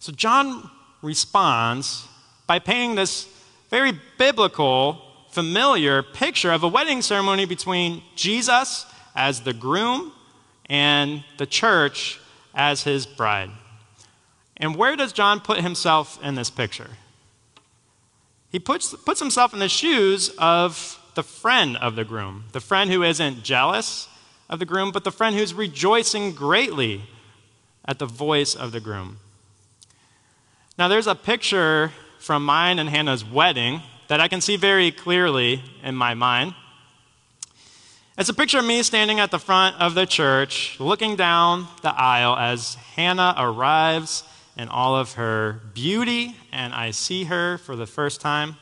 So, 0.00 0.12
John 0.12 0.70
responds 1.00 2.06
by 2.46 2.58
painting 2.58 2.94
this 2.94 3.26
very 3.70 3.92
biblical, 4.18 5.00
familiar 5.30 6.02
picture 6.02 6.52
of 6.52 6.62
a 6.62 6.68
wedding 6.68 7.00
ceremony 7.00 7.46
between 7.46 8.02
Jesus 8.16 8.84
as 9.14 9.40
the 9.40 9.54
groom 9.54 10.12
and 10.68 11.24
the 11.38 11.46
church 11.46 12.20
as 12.54 12.82
his 12.82 13.06
bride. 13.06 13.50
And 14.56 14.76
where 14.76 14.96
does 14.96 15.12
John 15.12 15.40
put 15.40 15.60
himself 15.60 16.18
in 16.22 16.34
this 16.34 16.50
picture? 16.50 16.90
He 18.50 18.58
puts, 18.58 18.94
puts 18.94 19.20
himself 19.20 19.52
in 19.52 19.60
the 19.60 19.68
shoes 19.68 20.30
of 20.38 20.98
the 21.14 21.22
friend 21.22 21.76
of 21.76 21.96
the 21.96 22.04
groom, 22.04 22.44
the 22.52 22.60
friend 22.60 22.90
who 22.90 23.02
isn't 23.02 23.42
jealous 23.42 24.08
of 24.48 24.58
the 24.58 24.64
groom, 24.64 24.90
but 24.90 25.04
the 25.04 25.12
friend 25.12 25.36
who's 25.36 25.54
rejoicing 25.54 26.32
greatly 26.32 27.02
at 27.84 27.98
the 27.98 28.06
voice 28.06 28.54
of 28.54 28.72
the 28.72 28.80
groom. 28.80 29.18
Now, 30.78 30.88
there's 30.88 31.06
a 31.06 31.14
picture 31.14 31.92
from 32.18 32.44
mine 32.44 32.78
and 32.78 32.88
Hannah's 32.88 33.24
wedding 33.24 33.82
that 34.08 34.20
I 34.20 34.28
can 34.28 34.40
see 34.40 34.56
very 34.56 34.90
clearly 34.90 35.62
in 35.82 35.94
my 35.94 36.14
mind. 36.14 36.54
It's 38.18 38.28
a 38.28 38.34
picture 38.34 38.58
of 38.58 38.64
me 38.64 38.82
standing 38.82 39.20
at 39.20 39.30
the 39.30 39.38
front 39.38 39.80
of 39.80 39.94
the 39.94 40.04
church, 40.04 40.80
looking 40.80 41.14
down 41.14 41.68
the 41.82 41.94
aisle 41.94 42.36
as 42.36 42.74
Hannah 42.96 43.32
arrives 43.38 44.24
in 44.56 44.66
all 44.68 44.96
of 44.96 45.12
her 45.12 45.60
beauty, 45.72 46.34
and 46.50 46.74
I 46.74 46.90
see 46.90 47.24
her 47.24 47.58
for 47.58 47.76
the 47.76 47.86
first 47.86 48.20
time. 48.20 48.56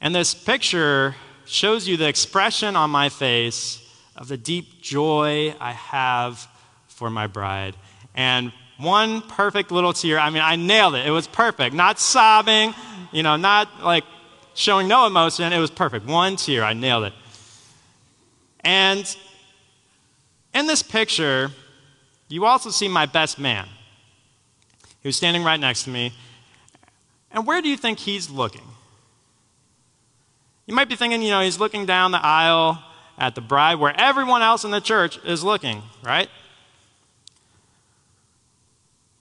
And 0.00 0.14
this 0.14 0.32
picture 0.32 1.16
shows 1.44 1.88
you 1.88 1.96
the 1.96 2.06
expression 2.06 2.76
on 2.76 2.90
my 2.90 3.08
face 3.08 3.84
of 4.14 4.28
the 4.28 4.36
deep 4.36 4.80
joy 4.80 5.52
I 5.58 5.72
have 5.72 6.46
for 6.86 7.10
my 7.10 7.26
bride. 7.26 7.74
And 8.14 8.52
one 8.78 9.22
perfect 9.22 9.72
little 9.72 9.92
tear. 9.92 10.20
I 10.20 10.30
mean, 10.30 10.42
I 10.42 10.54
nailed 10.54 10.94
it. 10.94 11.04
It 11.04 11.10
was 11.10 11.26
perfect. 11.26 11.74
Not 11.74 11.98
sobbing, 11.98 12.74
you 13.10 13.24
know, 13.24 13.34
not 13.34 13.82
like 13.82 14.04
showing 14.54 14.86
no 14.86 15.08
emotion. 15.08 15.52
It 15.52 15.58
was 15.58 15.72
perfect. 15.72 16.06
One 16.06 16.36
tear. 16.36 16.62
I 16.62 16.74
nailed 16.74 17.06
it. 17.06 17.12
And 18.62 19.16
in 20.54 20.66
this 20.66 20.82
picture, 20.82 21.50
you 22.28 22.44
also 22.44 22.70
see 22.70 22.88
my 22.88 23.06
best 23.06 23.38
man, 23.38 23.66
who's 25.02 25.16
standing 25.16 25.42
right 25.42 25.58
next 25.58 25.84
to 25.84 25.90
me. 25.90 26.12
And 27.32 27.46
where 27.46 27.62
do 27.62 27.68
you 27.68 27.76
think 27.76 27.98
he's 27.98 28.28
looking? 28.30 28.66
You 30.66 30.74
might 30.74 30.88
be 30.88 30.96
thinking, 30.96 31.22
you 31.22 31.30
know, 31.30 31.40
he's 31.40 31.58
looking 31.58 31.86
down 31.86 32.12
the 32.12 32.24
aisle 32.24 32.82
at 33.18 33.34
the 33.34 33.40
bride 33.40 33.76
where 33.76 33.94
everyone 33.98 34.42
else 34.42 34.64
in 34.64 34.70
the 34.70 34.80
church 34.80 35.18
is 35.24 35.42
looking, 35.42 35.82
right? 36.02 36.28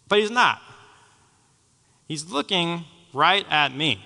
But 0.08 0.20
he's 0.20 0.32
not. 0.32 0.62
He's 2.08 2.32
looking 2.32 2.86
right 3.14 3.46
at 3.50 3.74
me. 3.74 4.04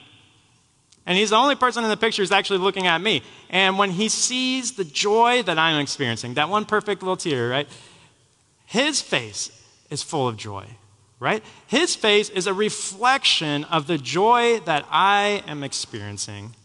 And 1.05 1.17
he's 1.17 1.31
the 1.31 1.35
only 1.35 1.55
person 1.55 1.83
in 1.83 1.89
the 1.89 1.97
picture 1.97 2.21
who's 2.21 2.31
actually 2.31 2.59
looking 2.59 2.87
at 2.87 3.01
me. 3.01 3.23
And 3.49 3.77
when 3.77 3.91
he 3.91 4.07
sees 4.07 4.73
the 4.73 4.85
joy 4.85 5.43
that 5.43 5.59
I'm 5.59 5.81
experiencing, 5.81 6.35
that 6.35 6.49
one 6.49 6.65
perfect 6.65 7.01
little 7.01 7.17
tear, 7.17 7.49
right? 7.49 7.67
His 8.65 9.01
face 9.01 9.51
is 9.89 10.01
full 10.01 10.27
of 10.27 10.37
joy, 10.37 10.65
right? 11.19 11.43
His 11.67 11.95
face 11.95 12.29
is 12.29 12.47
a 12.47 12.53
reflection 12.53 13.65
of 13.65 13.87
the 13.87 13.97
joy 13.97 14.61
that 14.61 14.85
I 14.89 15.43
am 15.45 15.63
experiencing. 15.63 16.55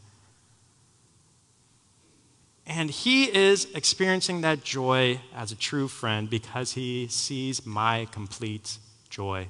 And 2.64 2.90
he 2.90 3.24
is 3.24 3.66
experiencing 3.74 4.42
that 4.42 4.62
joy 4.62 5.20
as 5.34 5.50
a 5.50 5.56
true 5.56 5.88
friend 5.88 6.30
because 6.30 6.72
he 6.72 7.08
sees 7.08 7.66
my 7.66 8.06
complete 8.12 8.78
joy. 9.10 9.48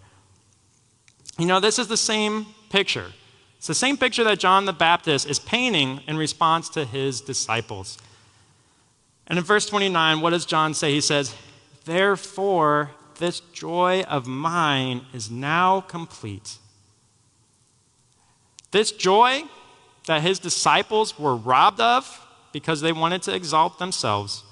You 1.36 1.46
know, 1.46 1.60
this 1.60 1.78
is 1.78 1.88
the 1.88 1.96
same 1.96 2.46
picture 2.70 3.12
it's 3.58 3.66
the 3.66 3.74
same 3.74 3.96
picture 3.96 4.24
that 4.24 4.38
John 4.38 4.64
the 4.64 4.72
Baptist 4.72 5.28
is 5.28 5.38
painting 5.38 6.00
in 6.06 6.16
response 6.16 6.68
to 6.70 6.84
his 6.84 7.20
disciples. 7.20 7.98
And 9.26 9.38
in 9.38 9.44
verse 9.44 9.66
29, 9.66 10.20
what 10.20 10.30
does 10.30 10.46
John 10.46 10.74
say? 10.74 10.92
He 10.92 11.00
says, 11.00 11.34
Therefore, 11.84 12.92
this 13.18 13.40
joy 13.40 14.02
of 14.02 14.26
mine 14.26 15.04
is 15.12 15.30
now 15.30 15.80
complete. 15.82 16.58
This 18.70 18.92
joy 18.92 19.42
that 20.06 20.22
his 20.22 20.38
disciples 20.38 21.18
were 21.18 21.34
robbed 21.34 21.80
of 21.80 22.26
because 22.52 22.80
they 22.80 22.92
wanted 22.92 23.22
to 23.22 23.34
exalt 23.34 23.78
themselves 23.78 24.44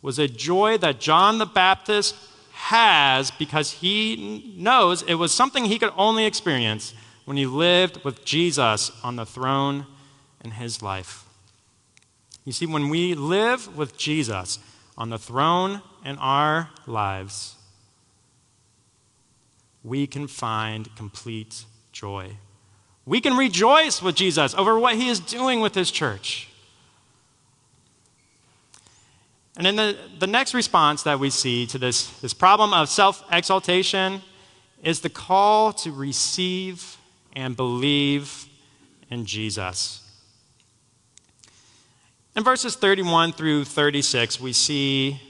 was 0.00 0.18
a 0.18 0.28
joy 0.28 0.78
that 0.78 1.00
John 1.00 1.38
the 1.38 1.46
Baptist 1.46 2.14
has 2.52 3.30
because 3.32 3.72
he 3.72 4.54
knows 4.56 5.02
it 5.02 5.14
was 5.14 5.34
something 5.34 5.64
he 5.64 5.78
could 5.78 5.92
only 5.96 6.24
experience 6.24 6.94
when 7.28 7.36
he 7.36 7.44
lived 7.44 8.02
with 8.04 8.24
Jesus 8.24 8.90
on 9.04 9.16
the 9.16 9.26
throne 9.26 9.84
in 10.42 10.52
his 10.52 10.80
life. 10.80 11.26
You 12.46 12.52
see, 12.52 12.64
when 12.64 12.88
we 12.88 13.12
live 13.12 13.76
with 13.76 13.98
Jesus 13.98 14.58
on 14.96 15.10
the 15.10 15.18
throne 15.18 15.82
in 16.06 16.16
our 16.16 16.70
lives, 16.86 17.56
we 19.84 20.06
can 20.06 20.26
find 20.26 20.88
complete 20.96 21.66
joy. 21.92 22.38
We 23.04 23.20
can 23.20 23.36
rejoice 23.36 24.00
with 24.00 24.14
Jesus 24.14 24.54
over 24.54 24.78
what 24.78 24.94
he 24.94 25.10
is 25.10 25.20
doing 25.20 25.60
with 25.60 25.74
his 25.74 25.90
church. 25.90 26.48
And 29.54 29.66
then 29.66 29.76
the, 29.76 29.98
the 30.18 30.26
next 30.26 30.54
response 30.54 31.02
that 31.02 31.20
we 31.20 31.28
see 31.28 31.66
to 31.66 31.76
this, 31.76 32.08
this 32.20 32.32
problem 32.32 32.72
of 32.72 32.88
self 32.88 33.22
exaltation 33.30 34.22
is 34.82 35.00
the 35.02 35.10
call 35.10 35.74
to 35.74 35.92
receive 35.92 36.97
and 37.34 37.56
believe 37.56 38.46
in 39.10 39.24
Jesus. 39.24 40.02
In 42.36 42.44
verses 42.44 42.76
31 42.76 43.32
through 43.32 43.64
36, 43.64 44.40
we 44.40 44.52
see 44.52 45.20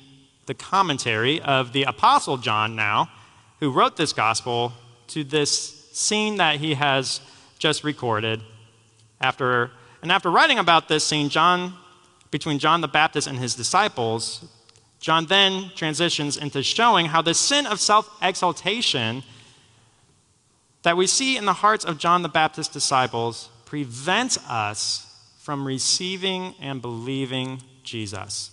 the 0.47 0.55
commentary 0.55 1.41
of 1.41 1.73
the 1.73 1.85
Apostle 1.85 2.37
John 2.37 2.77
now, 2.77 3.11
who 3.61 3.71
wrote 3.71 3.97
this 3.97 4.13
gospel 4.13 4.73
to 5.09 5.25
this 5.25 5.89
scene 5.93 6.37
that 6.37 6.57
he 6.57 6.75
has 6.75 7.21
just 7.59 7.85
recorded. 7.85 8.43
After, 9.21 9.71
and 10.03 10.13
after 10.13 10.31
writing 10.31 10.59
about 10.59 10.89
this 10.89 11.05
scene, 11.05 11.29
John, 11.29 11.75
between 12.31 12.59
John 12.59 12.81
the 12.81 12.89
Baptist 12.89 13.27
and 13.27 13.39
his 13.39 13.55
disciples, 13.55 14.45
John 15.01 15.27
then 15.27 15.71
transitions 15.75 16.37
into 16.37 16.63
showing 16.63 17.07
how 17.07 17.23
the 17.23 17.35
sin 17.35 17.67
of 17.67 17.81
self 17.81 18.09
exaltation 18.21 19.23
that 20.83 20.97
we 20.97 21.07
see 21.07 21.37
in 21.37 21.45
the 21.45 21.53
hearts 21.55 21.85
of 21.85 21.99
John 21.99 22.23
the 22.23 22.29
Baptist's 22.29 22.73
disciples 22.73 23.49
prevents 23.64 24.38
us 24.49 25.05
from 25.38 25.67
receiving 25.67 26.55
and 26.61 26.81
believing 26.81 27.62
Jesus. 27.83 28.51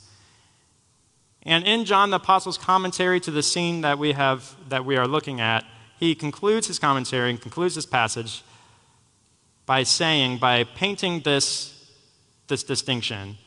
And 1.43 1.65
in 1.65 1.85
John 1.85 2.09
the 2.09 2.17
Apostle's 2.17 2.57
commentary 2.57 3.19
to 3.21 3.31
the 3.31 3.43
scene 3.43 3.81
that 3.81 3.99
we 3.99 4.13
have 4.13 4.55
that 4.69 4.85
we 4.85 4.97
are 4.97 5.07
looking 5.07 5.39
at, 5.39 5.63
he 5.99 6.15
concludes 6.15 6.67
his 6.67 6.79
commentary 6.79 7.29
and 7.29 7.39
concludes 7.39 7.75
this 7.75 7.85
passage 7.85 8.43
by 9.65 9.83
saying, 9.83 10.37
by 10.37 10.63
painting 10.63 11.21
this, 11.21 11.73
this 12.47 12.63
distinction. 12.63 13.37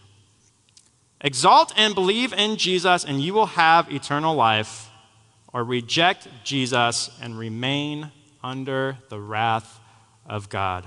Exalt 1.21 1.73
and 1.77 1.95
believe 1.95 2.33
in 2.33 2.57
Jesus, 2.57 3.05
and 3.05 3.21
you 3.21 3.35
will 3.35 3.47
have 3.47 3.93
eternal 3.93 4.35
life, 4.35 4.88
or 5.53 5.64
reject 5.64 6.29
Jesus 6.45 7.11
and 7.21 7.38
remain 7.38 8.12
under 8.42 8.98
the 9.09 9.20
wrath 9.20 9.81
of 10.27 10.48
God. 10.48 10.87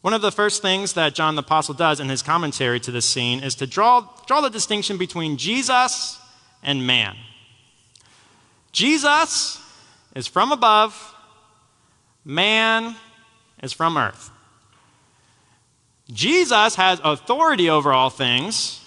One 0.00 0.14
of 0.14 0.22
the 0.22 0.32
first 0.32 0.62
things 0.62 0.92
that 0.94 1.14
John 1.14 1.34
the 1.34 1.42
Apostle 1.42 1.74
does 1.74 2.00
in 2.00 2.08
his 2.08 2.22
commentary 2.22 2.80
to 2.80 2.90
this 2.90 3.04
scene 3.04 3.42
is 3.42 3.54
to 3.56 3.66
draw, 3.66 4.08
draw 4.26 4.40
the 4.40 4.48
distinction 4.48 4.96
between 4.96 5.36
Jesus 5.36 6.18
and 6.62 6.86
man. 6.86 7.16
Jesus 8.72 9.60
is 10.14 10.26
from 10.26 10.52
above, 10.52 11.14
man 12.24 12.94
is 13.62 13.72
from 13.72 13.96
earth. 13.96 14.30
Jesus 16.10 16.76
has 16.76 17.00
authority 17.02 17.68
over 17.68 17.92
all 17.92 18.10
things, 18.10 18.84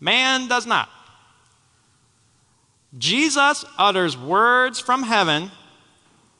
man 0.00 0.48
does 0.48 0.66
not. 0.66 0.88
Jesus 2.98 3.64
utters 3.78 4.16
words 4.16 4.80
from 4.80 5.02
heaven, 5.02 5.50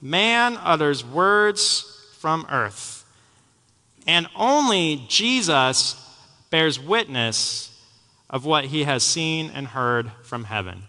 man 0.01 0.57
utters 0.57 1.05
words 1.05 2.11
from 2.19 2.47
earth. 2.51 3.05
And 4.07 4.29
only 4.37 5.05
Jesus 5.09 6.03
bears 6.51 6.79
witness 6.81 7.73
of 8.31 8.45
what 8.45 8.67
he 8.67 8.85
has 8.85 9.03
seen 9.03 9.51
and 9.53 9.69
heard 9.69 10.11
from 10.23 10.45
heaven. 10.45 10.85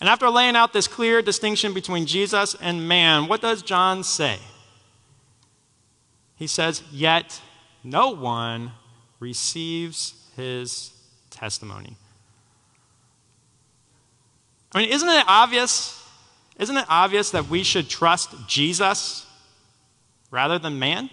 And 0.00 0.08
after 0.08 0.28
laying 0.28 0.56
out 0.56 0.72
this 0.72 0.88
clear 0.88 1.22
distinction 1.22 1.72
between 1.72 2.06
Jesus 2.06 2.56
and 2.60 2.88
man, 2.88 3.28
what 3.28 3.40
does 3.40 3.62
John 3.62 4.02
say? 4.02 4.38
He 6.36 6.48
says, 6.48 6.82
Yet 6.90 7.40
no 7.84 8.10
one 8.10 8.72
receives 9.20 10.14
his 10.34 10.92
testimony. 11.30 11.96
I 14.74 14.80
mean, 14.80 14.90
isn't 14.90 15.08
it 15.08 15.24
obvious 15.26 15.98
isn't 16.58 16.76
it 16.76 16.86
obvious 16.88 17.30
that 17.30 17.48
we 17.48 17.62
should 17.62 17.88
trust 17.88 18.30
Jesus 18.46 19.26
rather 20.30 20.58
than 20.58 20.78
man? 20.78 21.10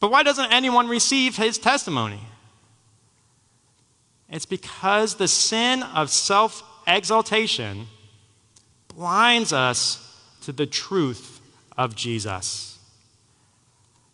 But 0.00 0.10
why 0.10 0.22
doesn't 0.22 0.52
anyone 0.52 0.88
receive 0.88 1.36
his 1.36 1.58
testimony? 1.58 2.20
It's 4.28 4.46
because 4.46 5.14
the 5.14 5.28
sin 5.28 5.82
of 5.82 6.10
self 6.10 6.62
exaltation 6.86 7.86
blinds 8.88 9.52
us 9.52 10.20
to 10.42 10.52
the 10.52 10.66
truth 10.66 11.40
of 11.76 11.94
Jesus. 11.94 12.78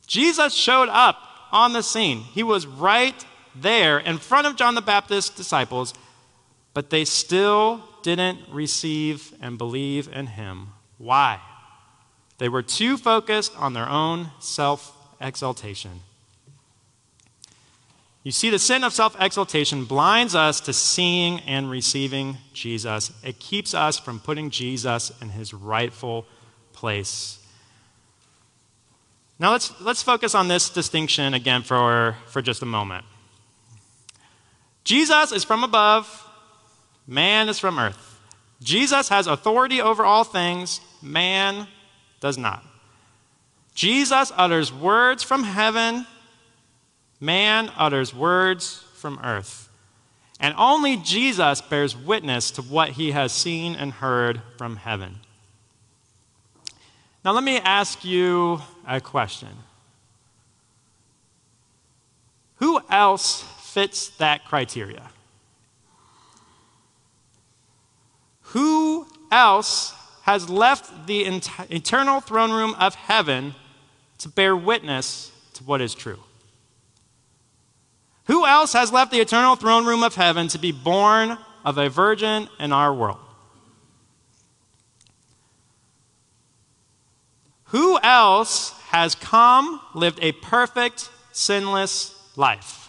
Jesus 0.07 0.53
showed 0.53 0.89
up 0.89 1.17
on 1.53 1.73
the 1.73 1.83
scene. 1.83 2.19
He 2.19 2.43
was 2.43 2.67
right 2.67 3.25
there 3.55 3.99
in 3.99 4.19
front 4.19 4.47
of 4.47 4.57
John 4.57 4.75
the 4.75 4.83
Baptist's 4.83 5.35
disciples, 5.35 5.95
but 6.75 6.91
they 6.91 7.05
still 7.05 7.83
didn't 8.03 8.39
receive 8.51 9.35
and 9.41 9.59
believe 9.59 10.09
in 10.13 10.29
him. 10.29 10.69
Why? 10.99 11.41
They 12.39 12.49
were 12.49 12.63
too 12.63 12.97
focused 12.97 13.57
on 13.57 13.75
their 13.75 13.89
own 13.89 14.31
self 14.39 14.97
exaltation. 15.21 16.01
You 18.23 18.33
see, 18.33 18.51
the 18.51 18.59
sin 18.59 18.85
of 18.85 18.93
self 18.93 19.17
exaltation 19.21 19.85
blinds 19.85 20.35
us 20.35 20.61
to 20.63 20.73
seeing 20.73 21.41
and 21.41 21.71
receiving 21.71 22.37
Jesus. 22.53 23.13
It 23.25 23.39
keeps 23.39 23.75
us 23.75 23.99
from 23.99 24.21
putting 24.21 24.51
Jesus 24.51 25.11
in 25.21 25.31
his 25.31 25.55
rightful 25.55 26.27
place. 26.73 27.39
Now, 29.39 29.53
let's, 29.53 29.73
let's 29.81 30.03
focus 30.03 30.35
on 30.35 30.49
this 30.49 30.69
distinction 30.69 31.33
again 31.33 31.63
for, 31.63 32.17
for 32.27 32.43
just 32.43 32.61
a 32.61 32.67
moment. 32.67 33.07
Jesus 34.85 35.33
is 35.33 35.45
from 35.45 35.65
above, 35.65 36.27
man 37.07 37.49
is 37.49 37.59
from 37.59 37.79
earth. 37.79 38.21
Jesus 38.63 39.09
has 39.09 39.27
authority 39.27 39.81
over 39.81 40.05
all 40.05 40.25
things, 40.25 40.81
man 41.03 41.67
does 42.21 42.37
not. 42.37 42.65
Jesus 43.75 44.33
utters 44.37 44.73
words 44.73 45.23
from 45.23 45.45
heaven, 45.45 46.07
man 47.21 47.71
utters 47.77 48.15
words 48.15 48.85
from 48.95 49.19
earth. 49.25 49.69
And 50.39 50.55
only 50.57 50.97
Jesus 50.97 51.61
bears 51.61 51.97
witness 51.97 52.51
to 52.53 52.63
what 52.63 52.91
he 52.91 53.13
has 53.13 53.33
seen 53.33 53.75
and 53.75 53.93
heard 53.93 54.41
from 54.57 54.77
heaven. 54.77 55.21
Now, 57.25 57.33
let 57.33 57.45
me 57.45 57.59
ask 57.59 58.05
you 58.05 58.61
a 58.87 59.01
question 59.01 59.49
Who 62.57 62.81
else 62.89 63.43
fits 63.61 64.09
that 64.17 64.47
criteria? 64.47 65.11
Who 68.53 69.07
else 69.31 69.95
has 70.23 70.49
left 70.49 71.07
the 71.07 71.23
eternal 71.71 72.21
throne 72.21 72.51
room 72.51 72.75
of 72.79 72.95
heaven 72.95 73.55
to 74.19 74.29
bear 74.29 74.57
witness 74.57 75.33
to 75.55 75.65
what 75.65 75.81
is 75.81 75.95
true? 75.95 76.19
Who 78.25 78.47
else 78.47 78.73
has 78.73 78.93
left 78.93 79.11
the 79.11 79.21
eternal 79.21 79.57
throne 79.57 79.87
room 79.87 80.03
of 80.03 80.15
heaven 80.15 80.49
to 80.49 80.59
be 80.59 80.73
born 80.73 81.39
of 81.65 81.79
a 81.79 81.89
virgin 81.89 82.49
in 82.59 82.73
our 82.73 82.95
world? 82.95 83.19
Who 87.65 88.01
else 88.03 88.73
has 88.89 89.15
come, 89.15 89.81
lived 89.95 90.19
a 90.23 90.33
perfect, 90.33 91.09
sinless 91.33 92.21
life? 92.37 92.80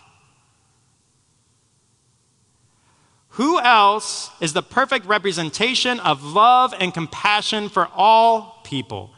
Who 3.31 3.59
else 3.59 4.29
is 4.41 4.53
the 4.53 4.61
perfect 4.61 5.05
representation 5.05 5.99
of 6.01 6.23
love 6.23 6.73
and 6.77 6.93
compassion 6.93 7.69
for 7.69 7.87
all 7.95 8.59
people? 8.63 9.11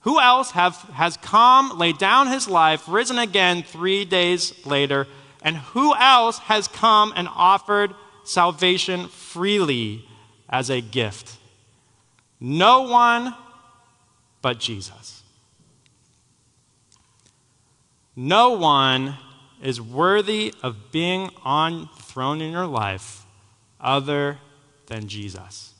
Who 0.00 0.20
else 0.20 0.50
have, 0.52 0.76
has 0.92 1.16
come, 1.16 1.78
laid 1.78 1.98
down 1.98 2.28
his 2.28 2.48
life, 2.48 2.84
risen 2.86 3.18
again 3.18 3.62
three 3.62 4.04
days 4.04 4.54
later, 4.66 5.06
and 5.42 5.56
who 5.56 5.94
else 5.94 6.38
has 6.40 6.68
come 6.68 7.12
and 7.16 7.28
offered 7.34 7.94
salvation 8.24 9.08
freely 9.08 10.04
as 10.48 10.68
a 10.70 10.82
gift? 10.82 11.38
No 12.38 12.82
one 12.82 13.34
but 14.42 14.58
Jesus. 14.58 15.22
No 18.14 18.50
one 18.50 19.16
is 19.62 19.80
worthy 19.80 20.54
of 20.62 20.90
being 20.90 21.30
on 21.44 21.88
the 21.96 22.02
throne 22.02 22.40
in 22.40 22.52
your 22.52 22.66
life 22.66 23.24
other 23.80 24.38
than 24.86 25.08
Jesus. 25.08 25.74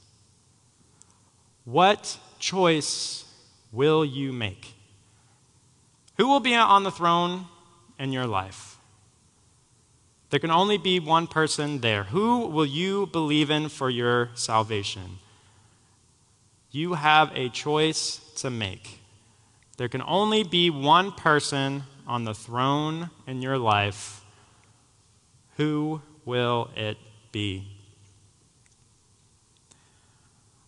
What 1.64 2.18
choice 2.38 3.24
will 3.72 4.04
you 4.04 4.32
make? 4.32 4.74
Who 6.16 6.28
will 6.28 6.40
be 6.40 6.54
on 6.54 6.82
the 6.82 6.90
throne 6.90 7.46
in 7.98 8.12
your 8.12 8.26
life? 8.26 8.78
There 10.30 10.40
can 10.40 10.50
only 10.50 10.78
be 10.78 11.00
one 11.00 11.26
person 11.26 11.80
there. 11.80 12.04
Who 12.04 12.46
will 12.46 12.66
you 12.66 13.06
believe 13.06 13.50
in 13.50 13.68
for 13.68 13.90
your 13.90 14.30
salvation? 14.34 15.18
You 16.70 16.94
have 16.94 17.32
a 17.34 17.48
choice 17.48 18.20
to 18.36 18.50
make. 18.50 19.00
There 19.76 19.88
can 19.88 20.02
only 20.02 20.44
be 20.44 20.70
one 20.70 21.10
person 21.10 21.82
on 22.10 22.24
the 22.24 22.34
throne 22.34 23.08
in 23.28 23.40
your 23.40 23.56
life, 23.56 24.24
who 25.56 26.02
will 26.24 26.68
it 26.74 26.98
be? 27.30 27.68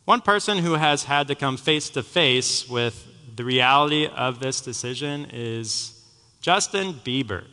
One 0.04 0.20
person 0.20 0.58
who 0.58 0.74
has 0.74 1.02
had 1.02 1.26
to 1.28 1.34
come 1.34 1.56
face 1.56 1.90
to 1.90 2.04
face 2.04 2.68
with 2.68 3.08
the 3.34 3.44
reality 3.44 4.06
of 4.06 4.38
this 4.38 4.60
decision 4.60 5.26
is 5.32 6.00
Justin 6.40 6.94
Bieber. 7.04 7.44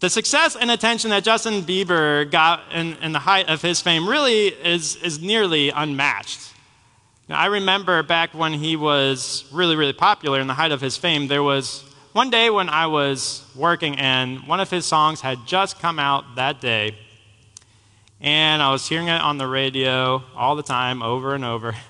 The 0.00 0.10
success 0.10 0.56
and 0.56 0.72
attention 0.72 1.10
that 1.10 1.22
Justin 1.22 1.62
Bieber 1.62 2.28
got 2.28 2.62
in, 2.72 2.94
in 2.94 3.12
the 3.12 3.20
height 3.20 3.48
of 3.48 3.62
his 3.62 3.80
fame 3.80 4.08
really 4.08 4.48
is, 4.48 4.96
is 4.96 5.20
nearly 5.20 5.70
unmatched. 5.70 6.53
Now, 7.28 7.38
I 7.38 7.46
remember 7.46 8.02
back 8.02 8.34
when 8.34 8.52
he 8.52 8.76
was 8.76 9.44
really, 9.50 9.76
really 9.76 9.94
popular 9.94 10.40
in 10.40 10.46
the 10.46 10.54
height 10.54 10.72
of 10.72 10.80
his 10.80 10.96
fame, 10.96 11.26
there 11.26 11.42
was 11.42 11.82
one 12.12 12.28
day 12.28 12.50
when 12.50 12.68
I 12.68 12.86
was 12.86 13.44
working 13.54 13.98
and 13.98 14.46
one 14.46 14.60
of 14.60 14.70
his 14.70 14.84
songs 14.84 15.22
had 15.22 15.46
just 15.46 15.80
come 15.80 15.98
out 15.98 16.36
that 16.36 16.60
day. 16.60 16.96
And 18.20 18.62
I 18.62 18.70
was 18.70 18.86
hearing 18.86 19.08
it 19.08 19.20
on 19.20 19.38
the 19.38 19.46
radio 19.46 20.22
all 20.36 20.54
the 20.54 20.62
time, 20.62 21.02
over 21.02 21.34
and 21.34 21.44
over. 21.44 21.74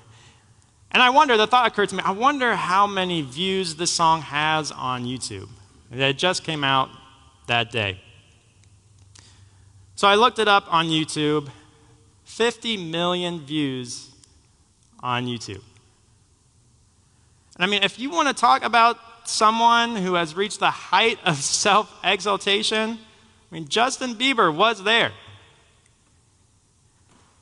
And 0.91 1.03
I 1.03 1.09
wonder, 1.09 1.35
the 1.35 1.45
thought 1.45 1.67
occurred 1.67 1.89
to 1.89 1.95
me, 1.95 2.03
I 2.05 2.11
wonder 2.11 2.55
how 2.55 2.87
many 2.87 3.21
views 3.21 3.75
this 3.75 3.91
song 3.91 4.21
has 4.21 4.71
on 4.71 5.03
YouTube. 5.03 5.49
It 5.91 6.17
just 6.17 6.45
came 6.45 6.63
out 6.63 6.89
that 7.47 7.69
day. 7.69 7.99
So 9.95 10.07
I 10.07 10.15
looked 10.15 10.39
it 10.39 10.47
up 10.47 10.73
on 10.73 10.87
YouTube 10.87 11.49
50 12.23 12.77
million 12.77 13.41
views 13.41 14.14
on 15.05 15.27
YouTube. 15.27 15.61
And 17.55 17.59
I 17.63 17.67
mean, 17.67 17.83
if 17.83 17.99
you 17.99 18.09
want 18.09 18.27
to 18.27 18.33
talk 18.33 18.63
about 18.63 18.97
someone 19.23 19.95
who 19.95 20.15
has 20.15 20.35
reached 20.35 20.59
the 20.59 20.71
height 20.71 21.19
of 21.23 21.37
self 21.67 21.95
exaltation, 22.03 22.97
I 23.51 23.53
mean, 23.53 23.67
Justin 23.67 24.15
Bieber 24.15 24.53
was 24.53 24.83
there. 24.83 25.11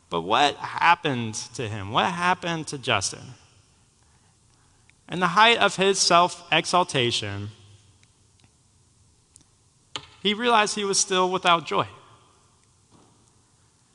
But 0.09 0.21
what 0.21 0.55
happened 0.57 1.35
to 1.55 1.67
him? 1.67 1.91
What 1.91 2.11
happened 2.11 2.67
to 2.67 2.77
Justin? 2.77 3.33
In 5.09 5.21
the 5.21 5.27
height 5.27 5.57
of 5.57 5.77
his 5.77 5.99
self 5.99 6.43
exaltation, 6.51 7.49
he 10.21 10.33
realized 10.33 10.75
he 10.75 10.83
was 10.83 10.99
still 10.99 11.31
without 11.31 11.65
joy. 11.65 11.87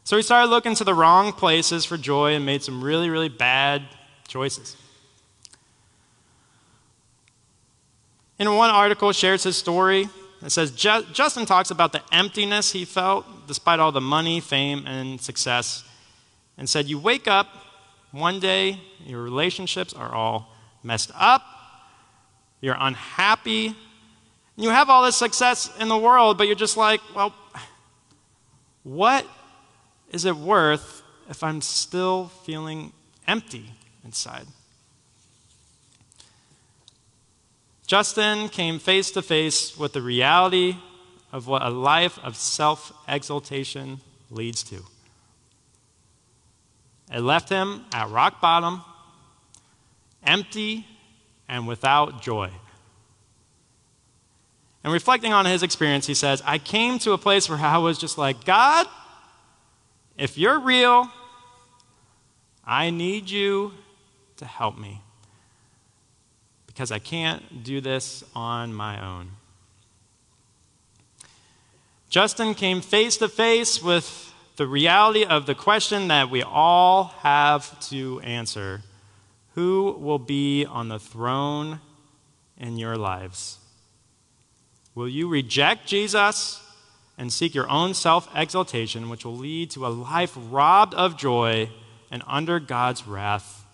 So 0.09 0.17
he 0.17 0.23
started 0.23 0.49
looking 0.49 0.75
to 0.77 0.85
the 0.85 0.95
wrong 0.95 1.35
places 1.35 1.85
for 1.85 1.99
joy 1.99 2.33
and 2.33 2.47
made 2.47 2.63
some 2.63 2.83
really, 2.83 3.11
really 3.11 3.29
bad 3.29 3.83
choices. 4.27 4.75
In 8.39 8.51
one 8.55 8.71
article, 8.71 9.13
shares 9.13 9.43
his 9.43 9.59
story. 9.59 10.09
It 10.43 10.49
says 10.49 10.71
Justin 10.71 11.45
talks 11.45 11.71
about 11.71 11.93
the 11.93 12.01
emptiness 12.11 12.73
he 12.73 12.87
felt 12.87 13.27
despite 13.47 13.81
all 13.81 13.93
the 13.93 14.01
money, 14.01 14.41
fame, 14.41 14.87
and 14.87 15.21
success, 15.21 15.85
and 16.57 16.67
said, 16.67 16.89
You 16.89 16.99
wake 16.99 17.29
up 17.29 17.49
one 18.11 18.41
day, 18.41 18.81
your 19.05 19.23
relationships 19.23 19.93
are 19.93 20.15
all 20.15 20.57
messed 20.83 21.11
up, 21.17 21.43
you're 22.63 22.79
unhappy, 22.81 23.67
and 23.67 23.77
you 24.57 24.71
have 24.71 24.89
all 24.89 25.05
this 25.05 25.17
success 25.17 25.71
in 25.79 25.89
the 25.89 25.99
world, 25.99 26.39
but 26.39 26.47
you're 26.47 26.57
just 26.57 26.79
like, 26.79 27.03
Well, 27.15 27.35
what 28.85 29.27
is 30.11 30.25
it 30.25 30.37
worth 30.37 31.03
if 31.29 31.43
I'm 31.43 31.61
still 31.61 32.29
feeling 32.45 32.93
empty 33.27 33.73
inside? 34.05 34.47
Justin 37.87 38.49
came 38.49 38.79
face 38.79 39.11
to 39.13 39.23
face 39.23 39.77
with 39.79 39.95
the 39.95 40.03
reality 40.03 40.77
of 41.33 41.47
what 41.47 41.63
a 41.63 41.71
life 41.71 42.19
of 42.23 42.37
self 42.37 42.93
exaltation 43.09 44.01
leads 44.31 44.63
to. 44.65 44.83
It 47.13 47.21
left 47.21 47.49
him 47.49 47.87
at 47.93 48.11
rock 48.11 48.41
bottom, 48.41 48.83
empty, 50.23 50.87
and 51.49 51.67
without 51.67 52.21
joy. 52.21 52.51
And 54.85 54.93
reflecting 54.93 55.33
on 55.33 55.47
his 55.47 55.63
experience, 55.63 56.07
he 56.07 56.15
says, 56.15 56.43
I 56.45 56.59
came 56.59 56.99
to 57.01 57.13
a 57.13 57.19
place 57.19 57.49
where 57.49 57.59
I 57.59 57.79
was 57.79 57.99
just 57.99 58.19
like, 58.19 58.45
God, 58.45 58.87
if 60.19 60.37
you're 60.37 60.59
real, 60.59 61.09
I 62.65 62.91
need 62.91 63.31
you 63.31 63.73
to 64.37 64.45
help 64.45 64.77
me 64.77 65.01
because 66.67 66.93
I 66.93 66.99
can't 66.99 67.63
do 67.63 67.81
this 67.81 68.25
on 68.35 68.75
my 68.75 69.03
own. 69.05 69.31
Justin 72.11 72.55
came 72.55 72.81
face 72.81 73.17
to 73.19 73.29
face 73.29 73.83
with 73.83 74.35
the 74.57 74.67
reality 74.67 75.25
of 75.25 75.47
the 75.47 75.55
question 75.55 76.09
that 76.09 76.31
we 76.31 76.43
all 76.43 77.05
have 77.21 77.79
to 77.89 78.21
answer 78.21 78.83
Who 79.55 79.97
will 80.01 80.19
be 80.19 80.65
on 80.65 80.89
the 80.89 80.99
throne 80.99 81.81
in 82.57 82.77
your 82.77 82.97
lives? 82.97 83.59
Will 84.95 85.09
you 85.09 85.29
reject 85.29 85.87
Jesus 85.87 86.61
and 87.19 87.33
seek 87.33 87.55
your 87.55 87.69
own 87.69 87.93
self 87.93 88.29
exaltation, 88.35 89.11
which 89.11 89.25
will 89.25 89.37
lead 89.37 89.71
to 89.73 89.87
a 89.87 89.89
life 89.89 90.35
robbed 90.37 90.95
of 90.95 91.19
joy 91.19 91.69
and 92.11 92.23
under 92.27 92.61
God's 92.61 93.07
wrath? 93.07 93.67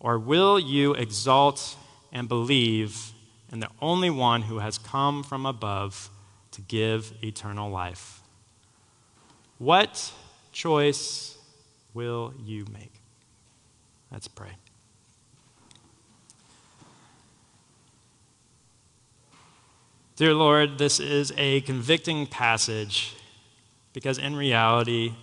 Or 0.00 0.18
will 0.18 0.58
you 0.58 0.94
exalt 0.94 1.76
and 2.10 2.26
believe 2.26 3.12
in 3.52 3.60
the 3.60 3.68
only 3.82 4.10
one 4.10 4.42
who 4.42 4.58
has 4.58 4.78
come 4.78 5.22
from 5.22 5.44
above 5.44 6.10
to 6.52 6.62
give 6.62 7.12
eternal 7.22 7.70
life? 7.70 8.20
What 9.58 10.12
choice 10.52 11.36
will 11.92 12.32
you 12.42 12.64
make? 12.72 12.94
Let's 14.10 14.26
pray. 14.26 14.56
Dear 20.20 20.34
Lord, 20.34 20.76
this 20.76 21.00
is 21.00 21.32
a 21.38 21.62
convicting 21.62 22.26
passage 22.26 23.16
because 23.94 24.18
in 24.18 24.36
reality, 24.36 25.14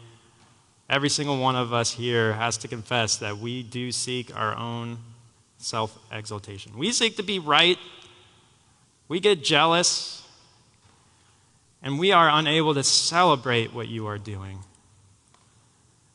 every 0.90 1.08
single 1.10 1.38
one 1.38 1.56
of 1.56 1.72
us 1.72 1.92
here 1.92 2.34
has 2.34 2.58
to 2.58 2.68
confess 2.68 3.16
that 3.18 3.38
we 3.38 3.62
do 3.62 3.92
seek 3.92 4.36
our 4.36 4.58
own 4.58 4.98
self 5.60 5.96
exaltation. 6.12 6.76
We 6.76 6.92
seek 6.92 7.16
to 7.18 7.22
be 7.22 7.38
right, 7.38 7.78
we 9.08 9.20
get 9.20 9.44
jealous, 9.44 10.28
and 11.84 12.00
we 12.00 12.12
are 12.12 12.32
unable 12.32 12.74
to 12.74 12.82
celebrate 12.82 13.76
what 13.76 13.88
you 13.90 14.08
are 14.08 14.18
doing. 14.18 14.62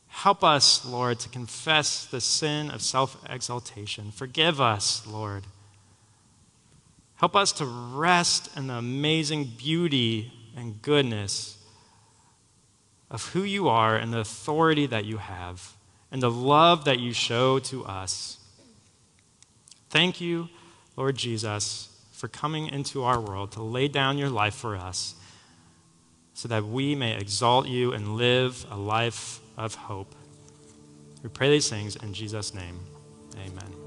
Help 0.09 0.43
us, 0.43 0.85
Lord, 0.85 1.19
to 1.19 1.29
confess 1.29 2.05
the 2.05 2.19
sin 2.19 2.69
of 2.69 2.81
self 2.81 3.15
exaltation. 3.29 4.11
Forgive 4.11 4.59
us, 4.59 5.07
Lord. 5.07 5.45
Help 7.15 7.35
us 7.35 7.51
to 7.53 7.65
rest 7.65 8.55
in 8.57 8.67
the 8.67 8.73
amazing 8.73 9.53
beauty 9.57 10.31
and 10.55 10.81
goodness 10.81 11.57
of 13.09 13.27
who 13.29 13.43
you 13.43 13.69
are 13.69 13.95
and 13.95 14.11
the 14.11 14.19
authority 14.19 14.85
that 14.87 15.05
you 15.05 15.17
have 15.17 15.73
and 16.11 16.21
the 16.21 16.31
love 16.31 16.85
that 16.85 16.99
you 16.99 17.13
show 17.13 17.59
to 17.59 17.85
us. 17.85 18.39
Thank 19.89 20.19
you, 20.19 20.49
Lord 20.95 21.15
Jesus, 21.15 21.89
for 22.11 22.27
coming 22.27 22.67
into 22.67 23.03
our 23.03 23.19
world 23.19 23.51
to 23.53 23.61
lay 23.61 23.87
down 23.87 24.17
your 24.17 24.29
life 24.29 24.55
for 24.55 24.75
us 24.75 25.15
so 26.33 26.47
that 26.47 26.65
we 26.65 26.95
may 26.95 27.15
exalt 27.15 27.67
you 27.67 27.93
and 27.93 28.15
live 28.15 28.65
a 28.71 28.77
life 28.77 29.39
of 29.57 29.75
hope. 29.75 30.15
We 31.21 31.29
pray 31.29 31.49
these 31.49 31.69
things 31.69 31.95
in 31.95 32.13
Jesus' 32.13 32.53
name. 32.53 32.79
Amen. 33.37 33.82